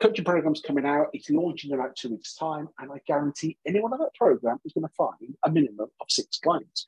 Coaching 0.00 0.24
program's 0.24 0.60
coming 0.60 0.84
out. 0.84 1.06
It's 1.12 1.30
launching 1.30 1.70
in 1.70 1.78
about 1.78 1.96
two 1.96 2.10
weeks' 2.10 2.34
time, 2.34 2.68
and 2.80 2.90
I 2.90 2.96
guarantee 3.06 3.56
anyone 3.66 3.92
on 3.92 4.00
that 4.00 4.14
program 4.14 4.58
is 4.64 4.72
going 4.72 4.86
to 4.86 4.94
find 4.94 5.36
a 5.44 5.50
minimum 5.50 5.88
of 6.00 6.06
six 6.08 6.38
clients. 6.38 6.84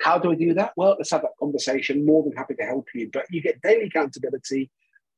How 0.00 0.18
do 0.18 0.32
I 0.32 0.34
do 0.34 0.54
that? 0.54 0.72
Well, 0.76 0.96
let's 0.98 1.10
have 1.10 1.22
that 1.22 1.36
conversation. 1.38 2.04
More 2.04 2.22
than 2.22 2.32
happy 2.32 2.54
to 2.54 2.64
help 2.64 2.86
you. 2.94 3.10
But 3.12 3.26
you 3.30 3.42
get 3.42 3.62
daily 3.62 3.86
accountability. 3.86 4.70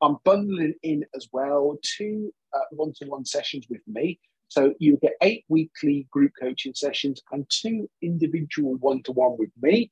I'm 0.02 0.16
bundling 0.24 0.74
in 0.82 1.04
as 1.14 1.28
well 1.32 1.78
two 1.82 2.32
uh, 2.54 2.60
one-to-one 2.72 3.24
sessions 3.24 3.66
with 3.68 3.82
me. 3.86 4.18
So 4.48 4.74
you 4.78 4.98
get 5.00 5.12
eight 5.22 5.44
weekly 5.48 6.08
group 6.10 6.32
coaching 6.40 6.74
sessions 6.74 7.22
and 7.30 7.46
two 7.48 7.88
individual 8.02 8.76
one-to-one 8.76 9.36
with 9.38 9.50
me. 9.60 9.90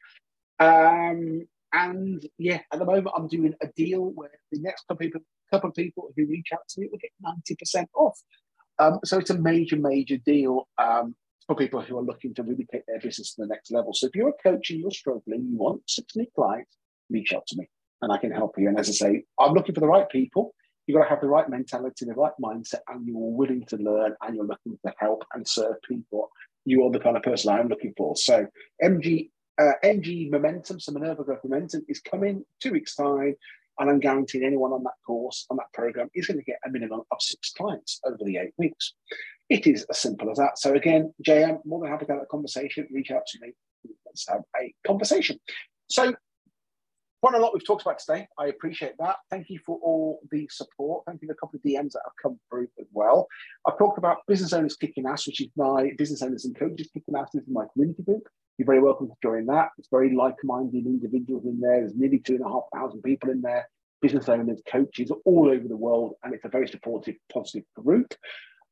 Um, 0.59 1.47
and 1.73 2.27
yeah, 2.39 2.61
at 2.73 2.79
the 2.79 2.85
moment, 2.85 3.15
I'm 3.17 3.29
doing 3.29 3.55
a 3.63 3.69
deal 3.77 4.11
where 4.15 4.31
the 4.51 4.61
next 4.61 4.89
couple 4.89 5.07
of 5.07 5.13
people, 5.13 5.21
couple 5.53 5.71
of 5.71 5.77
people 5.77 6.11
who 6.17 6.27
reach 6.27 6.49
out 6.53 6.67
to 6.71 6.81
me 6.81 6.89
will 6.91 6.99
get 6.99 7.13
90% 7.25 7.87
off. 7.95 8.19
Um, 8.79 8.99
so 9.05 9.19
it's 9.19 9.31
a 9.31 9.39
major, 9.39 9.77
major 9.77 10.17
deal 10.17 10.67
um, 10.79 11.15
for 11.47 11.55
people 11.55 11.81
who 11.81 11.99
are 11.99 12.03
looking 12.03 12.35
to 12.35 12.43
really 12.43 12.67
take 12.71 12.87
their 12.87 13.01
business 13.01 13.35
to 13.35 13.43
the 13.43 13.49
next 13.49 13.71
level. 13.71 13.93
So 13.95 14.07
if 14.07 14.17
you're 14.17 14.31
a 14.31 14.43
coach 14.43 14.71
and 14.71 14.81
you're 14.81 14.91
struggling, 14.91 15.47
you 15.51 15.57
want 15.57 15.83
six 15.89 16.17
new 16.17 16.27
clients, 16.35 16.77
reach 17.11 17.33
out 17.33 17.47
to 17.49 17.57
me 17.57 17.69
and 18.03 18.13
I 18.13 18.19
can 18.19 18.31
help 18.31 18.55
you. 18.59 18.69
And 18.69 18.79
as 18.79 18.89
I 18.89 18.93
say, 18.93 19.25
I'm 19.39 19.53
looking 19.53 19.75
for 19.75 19.81
the 19.81 19.87
right 19.87 20.09
people. 20.09 20.55
You've 20.87 20.97
got 20.97 21.05
to 21.05 21.11
have 21.11 21.21
the 21.21 21.29
right 21.29 21.49
mentality, 21.49 22.07
the 22.07 22.15
right 22.15 22.33
mindset, 22.43 22.81
and 22.89 23.07
you're 23.07 23.17
willing 23.19 23.65
to 23.67 23.77
learn 23.77 24.15
and 24.23 24.35
you're 24.35 24.47
looking 24.47 24.79
to 24.87 24.95
help 24.99 25.23
and 25.35 25.47
serve 25.47 25.77
people. 25.87 26.31
You 26.65 26.85
are 26.85 26.91
the 26.91 27.01
kind 27.01 27.17
of 27.17 27.23
person 27.23 27.53
I'm 27.53 27.69
looking 27.69 27.93
for. 27.97 28.17
So 28.17 28.47
MG 28.83 29.31
uh, 29.59 29.73
MG 29.85 30.31
Momentum, 30.31 30.81
so 30.81 30.93
Minerva 30.93 31.25
Growth 31.25 31.43
Momentum, 31.45 31.83
is 31.89 32.01
coming 32.01 32.45
two 32.63 32.73
weeks' 32.73 32.95
time. 32.95 33.35
And 33.81 33.91
I'm 33.91 34.01
guaranteeing 34.01 34.45
anyone 34.45 34.73
on 34.73 34.83
that 34.85 34.95
course, 35.07 35.47
on 35.51 35.57
that 35.59 35.73
program, 35.73 36.09
is 36.15 36.27
going 36.27 36.39
to 36.39 36.45
get 36.45 36.59
a 36.67 36.71
minimum 36.71 37.03
of 37.13 37.23
six 37.23 37.53
clients 37.53 38.01
over 38.05 38.19
the 38.21 38.37
eight 38.39 38.53
weeks. 38.59 38.95
It 39.49 39.67
is 39.67 39.85
as 39.89 39.99
simple 39.99 40.31
as 40.31 40.39
that. 40.39 40.59
So, 40.59 40.75
again, 40.75 41.13
JM, 41.27 41.65
more 41.65 41.81
than 41.81 41.91
happy 41.91 42.07
to 42.07 42.13
have 42.13 42.23
a 42.23 42.27
conversation. 42.27 42.89
Reach 42.91 43.11
out 43.11 43.23
to 43.27 43.39
me. 43.41 43.53
Let's 44.05 44.29
have 44.29 44.43
a 44.61 44.75
conversation. 44.87 45.39
So, 45.89 46.15
quite 47.23 47.35
a 47.35 47.39
lot 47.39 47.53
we've 47.53 47.67
talked 47.67 47.83
about 47.83 47.99
today. 47.99 48.27
I 48.39 48.47
appreciate 48.47 48.93
that. 48.99 49.17
Thank 49.31 49.51
you 49.51 49.59
for 49.65 49.79
all 49.83 50.21
the 50.31 50.49
support. 50.51 51.05
Thank 51.07 51.23
you 51.23 51.29
for 51.29 51.33
a 51.33 51.37
couple 51.37 51.57
of 51.57 51.63
DMs 51.63 51.93
that 51.93 52.03
have 52.05 52.13
come 52.23 52.39
through 52.51 52.69
as 52.79 52.87
well. 52.93 53.27
I've 53.67 53.79
talked 53.79 53.99
about 53.99 54.19
business 54.27 54.53
owners 54.53 54.77
kicking 54.77 55.07
ass, 55.07 55.27
which 55.27 55.41
is 55.41 55.49
my 55.57 55.91
business 55.99 56.23
owners 56.23 56.45
and 56.45 56.57
coaches 56.57 56.91
kicking 56.93 57.15
ass. 57.17 57.31
This 57.33 57.43
is 57.43 57.49
my 57.51 57.65
community 57.75 58.03
group 58.03 58.29
you're 58.59 58.67
very 58.67 58.83
welcome 58.83 59.07
to 59.07 59.15
join 59.23 59.47
that. 59.47 59.69
It's 59.79 59.89
very 59.89 60.15
like-minded 60.15 60.85
individuals 60.85 61.45
in 61.45 61.61
there. 61.61 61.81
There's 61.81 61.95
nearly 61.95 62.19
two 62.19 62.35
and 62.35 62.45
a 62.45 62.49
half 62.49 62.65
thousand 62.75 63.03
people 63.03 63.31
in 63.31 63.41
there, 63.41 63.69
business 64.03 64.29
owners, 64.29 64.61
coaches 64.71 65.13
all 65.25 65.49
over 65.49 65.69
the 65.69 65.77
world, 65.77 66.15
and 66.25 66.35
it's 66.35 66.45
a 66.45 66.49
very 66.49 66.67
supportive, 66.67 67.15
positive 67.33 67.63
group. 67.77 68.13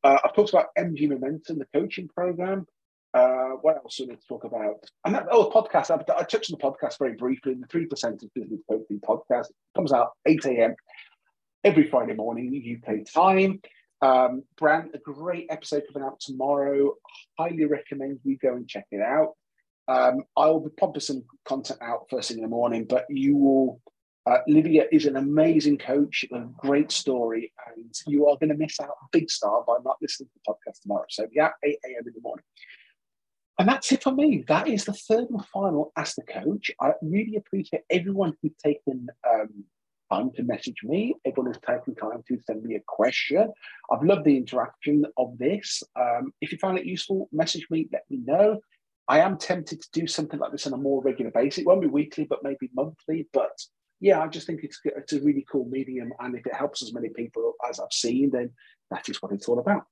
Uh, 0.02 0.18
I've 0.24 0.34
talked 0.34 0.50
about 0.50 0.66
MG 0.76 1.08
Momentum, 1.08 1.60
the 1.60 1.66
coaching 1.72 2.08
program. 2.08 2.66
Uh, 3.16 3.56
what 3.62 3.76
else 3.76 3.96
do 3.96 4.04
we 4.04 4.10
need 4.10 4.20
to 4.20 4.26
talk 4.26 4.44
about? 4.44 4.74
And 5.06 5.14
that, 5.14 5.26
oh, 5.30 5.48
podcast. 5.48 5.90
I, 5.90 5.94
I 6.12 6.22
touched 6.24 6.52
on 6.52 6.58
the 6.60 6.70
podcast 6.70 6.98
very 6.98 7.14
briefly. 7.14 7.54
The 7.54 7.66
Three 7.66 7.86
Percenters 7.86 8.28
Business 8.34 8.60
Coaching 8.68 9.00
podcast 9.00 9.46
comes 9.74 9.90
out 9.90 10.10
8 10.26 10.44
a.m. 10.44 10.74
every 11.64 11.88
Friday 11.88 12.12
morning 12.12 12.78
UK 12.84 13.06
time. 13.10 13.62
Um, 14.02 14.42
Brand, 14.58 14.90
a 14.92 14.98
great 14.98 15.46
episode 15.48 15.84
coming 15.90 16.06
out 16.06 16.20
tomorrow. 16.20 16.92
Highly 17.38 17.64
recommend 17.64 18.20
you 18.22 18.36
go 18.36 18.52
and 18.52 18.68
check 18.68 18.84
it 18.90 19.00
out. 19.00 19.32
Um, 19.88 20.24
I 20.36 20.48
will 20.48 20.60
be 20.60 20.70
pumping 20.78 21.00
some 21.00 21.24
content 21.46 21.80
out 21.80 22.08
first 22.10 22.28
thing 22.28 22.36
in 22.38 22.42
the 22.42 22.50
morning, 22.50 22.84
but 22.86 23.06
you 23.08 23.34
will. 23.36 23.80
Uh, 24.26 24.38
Livia 24.48 24.86
is 24.90 25.06
an 25.06 25.14
amazing 25.14 25.78
coach, 25.78 26.24
a 26.32 26.40
great 26.58 26.90
story, 26.90 27.52
and 27.68 27.94
you 28.08 28.26
are 28.26 28.36
going 28.38 28.48
to 28.48 28.56
miss 28.56 28.80
out 28.80 28.90
big 29.12 29.30
star 29.30 29.62
by 29.64 29.76
not 29.84 29.96
listening 30.02 30.28
to 30.28 30.40
the 30.44 30.52
podcast 30.52 30.82
tomorrow. 30.82 31.04
So, 31.08 31.28
yeah, 31.32 31.50
8 31.62 31.76
a.m. 31.84 32.02
in 32.08 32.12
the 32.12 32.20
morning. 32.20 32.44
And 33.58 33.68
that's 33.68 33.90
it 33.90 34.02
for 34.02 34.12
me. 34.12 34.44
That 34.48 34.68
is 34.68 34.84
the 34.84 34.92
third 34.92 35.30
and 35.30 35.44
final 35.46 35.92
Ask 35.96 36.16
the 36.16 36.22
Coach. 36.22 36.70
I 36.80 36.92
really 37.00 37.36
appreciate 37.36 37.82
everyone 37.88 38.34
who's 38.42 38.52
taken 38.62 39.08
um, 39.28 39.64
time 40.12 40.30
to 40.32 40.42
message 40.42 40.82
me, 40.82 41.14
everyone 41.24 41.52
who's 41.52 41.62
taken 41.66 41.94
time 41.94 42.22
to 42.28 42.38
send 42.46 42.62
me 42.62 42.74
a 42.74 42.82
question. 42.86 43.50
I've 43.90 44.02
loved 44.02 44.24
the 44.24 44.36
interaction 44.36 45.06
of 45.16 45.38
this. 45.38 45.82
Um, 45.98 46.32
if 46.42 46.52
you 46.52 46.58
found 46.58 46.78
it 46.78 46.84
useful, 46.84 47.28
message 47.32 47.66
me, 47.70 47.88
let 47.92 48.02
me 48.10 48.18
know. 48.24 48.60
I 49.08 49.20
am 49.20 49.38
tempted 49.38 49.80
to 49.80 49.88
do 49.92 50.06
something 50.06 50.38
like 50.38 50.52
this 50.52 50.66
on 50.66 50.74
a 50.74 50.78
more 50.78 51.02
regular 51.02 51.30
basis. 51.30 51.58
It 51.58 51.66
won't 51.66 51.80
be 51.80 51.86
weekly, 51.86 52.24
but 52.24 52.42
maybe 52.42 52.70
monthly. 52.74 53.26
But 53.32 53.52
yeah, 54.00 54.20
I 54.20 54.26
just 54.26 54.46
think 54.46 54.64
it's 54.64 54.80
it's 54.84 55.12
a 55.12 55.20
really 55.20 55.46
cool 55.50 55.64
medium, 55.70 56.12
and 56.18 56.36
if 56.36 56.44
it 56.44 56.54
helps 56.54 56.82
as 56.82 56.92
many 56.92 57.08
people 57.08 57.54
as 57.68 57.80
I've 57.80 57.92
seen, 57.92 58.30
then 58.30 58.50
that 58.90 59.08
is 59.08 59.22
what 59.22 59.32
it's 59.32 59.48
all 59.48 59.60
about. 59.60 59.84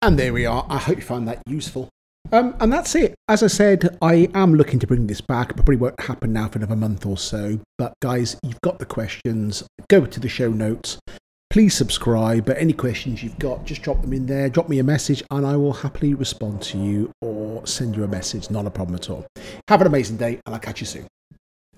And 0.00 0.18
there 0.18 0.32
we 0.32 0.46
are. 0.46 0.64
I 0.68 0.78
hope 0.78 0.96
you 0.96 1.02
found 1.02 1.26
that 1.28 1.42
useful. 1.46 1.88
Um, 2.30 2.54
and 2.60 2.72
that's 2.72 2.94
it. 2.94 3.14
As 3.28 3.42
I 3.42 3.46
said, 3.46 3.96
I 4.02 4.28
am 4.34 4.54
looking 4.54 4.78
to 4.80 4.86
bring 4.86 5.06
this 5.06 5.20
back. 5.20 5.50
It 5.50 5.54
probably 5.54 5.76
won't 5.76 6.00
happen 6.00 6.32
now 6.32 6.48
for 6.48 6.58
another 6.58 6.76
month 6.76 7.06
or 7.06 7.16
so. 7.16 7.58
But 7.78 7.94
guys, 8.00 8.38
you've 8.42 8.60
got 8.60 8.78
the 8.78 8.86
questions. 8.86 9.64
Go 9.88 10.04
to 10.04 10.20
the 10.20 10.28
show 10.28 10.50
notes. 10.50 10.98
Please 11.50 11.74
subscribe. 11.74 12.44
But 12.44 12.58
any 12.58 12.74
questions 12.74 13.22
you've 13.22 13.38
got, 13.38 13.64
just 13.64 13.82
drop 13.82 14.02
them 14.02 14.12
in 14.12 14.26
there. 14.26 14.50
Drop 14.50 14.68
me 14.68 14.78
a 14.78 14.84
message, 14.84 15.22
and 15.30 15.46
I 15.46 15.56
will 15.56 15.72
happily 15.72 16.12
respond 16.14 16.60
to 16.62 16.78
you 16.78 17.10
or 17.22 17.66
send 17.66 17.96
you 17.96 18.04
a 18.04 18.08
message. 18.08 18.50
Not 18.50 18.66
a 18.66 18.70
problem 18.70 18.96
at 18.96 19.08
all. 19.08 19.26
Have 19.68 19.80
an 19.80 19.86
amazing 19.86 20.18
day, 20.18 20.38
and 20.44 20.54
I'll 20.54 20.60
catch 20.60 20.80
you 20.80 20.86
soon. 20.86 21.06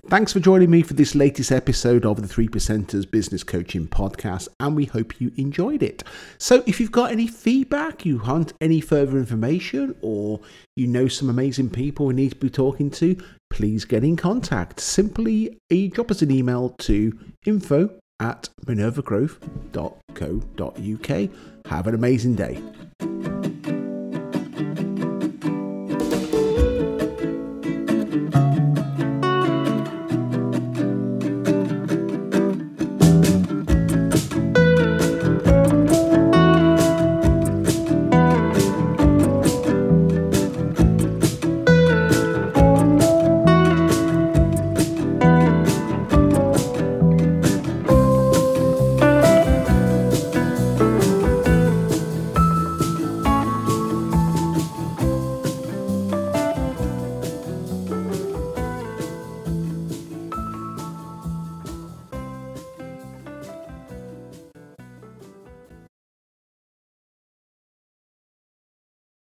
Thanks 0.07 0.33
for 0.33 0.39
joining 0.39 0.71
me 0.71 0.81
for 0.81 0.95
this 0.95 1.13
latest 1.13 1.51
episode 1.51 2.07
of 2.07 2.19
the 2.21 2.27
Three 2.27 2.47
Percenters 2.47 3.09
Business 3.09 3.43
Coaching 3.43 3.87
Podcast, 3.87 4.47
and 4.59 4.75
we 4.75 4.85
hope 4.85 5.21
you 5.21 5.31
enjoyed 5.37 5.83
it. 5.83 6.03
So, 6.39 6.63
if 6.65 6.79
you've 6.79 6.91
got 6.91 7.11
any 7.11 7.27
feedback, 7.27 8.03
you 8.03 8.17
want 8.17 8.53
any 8.59 8.81
further 8.81 9.19
information, 9.19 9.95
or 10.01 10.39
you 10.75 10.87
know 10.87 11.07
some 11.07 11.29
amazing 11.29 11.69
people 11.69 12.07
we 12.07 12.15
need 12.15 12.31
to 12.31 12.35
be 12.35 12.49
talking 12.49 12.89
to, 12.91 13.15
please 13.51 13.85
get 13.85 14.03
in 14.03 14.17
contact. 14.17 14.79
Simply 14.79 15.59
drop 15.93 16.09
us 16.09 16.23
an 16.23 16.31
email 16.31 16.69
to 16.79 17.15
info 17.45 17.91
at 18.19 18.49
minervagrowth.co.uk. 18.65 21.29
Have 21.67 21.85
an 21.87 21.93
amazing 21.93 22.33
day. 22.35 22.59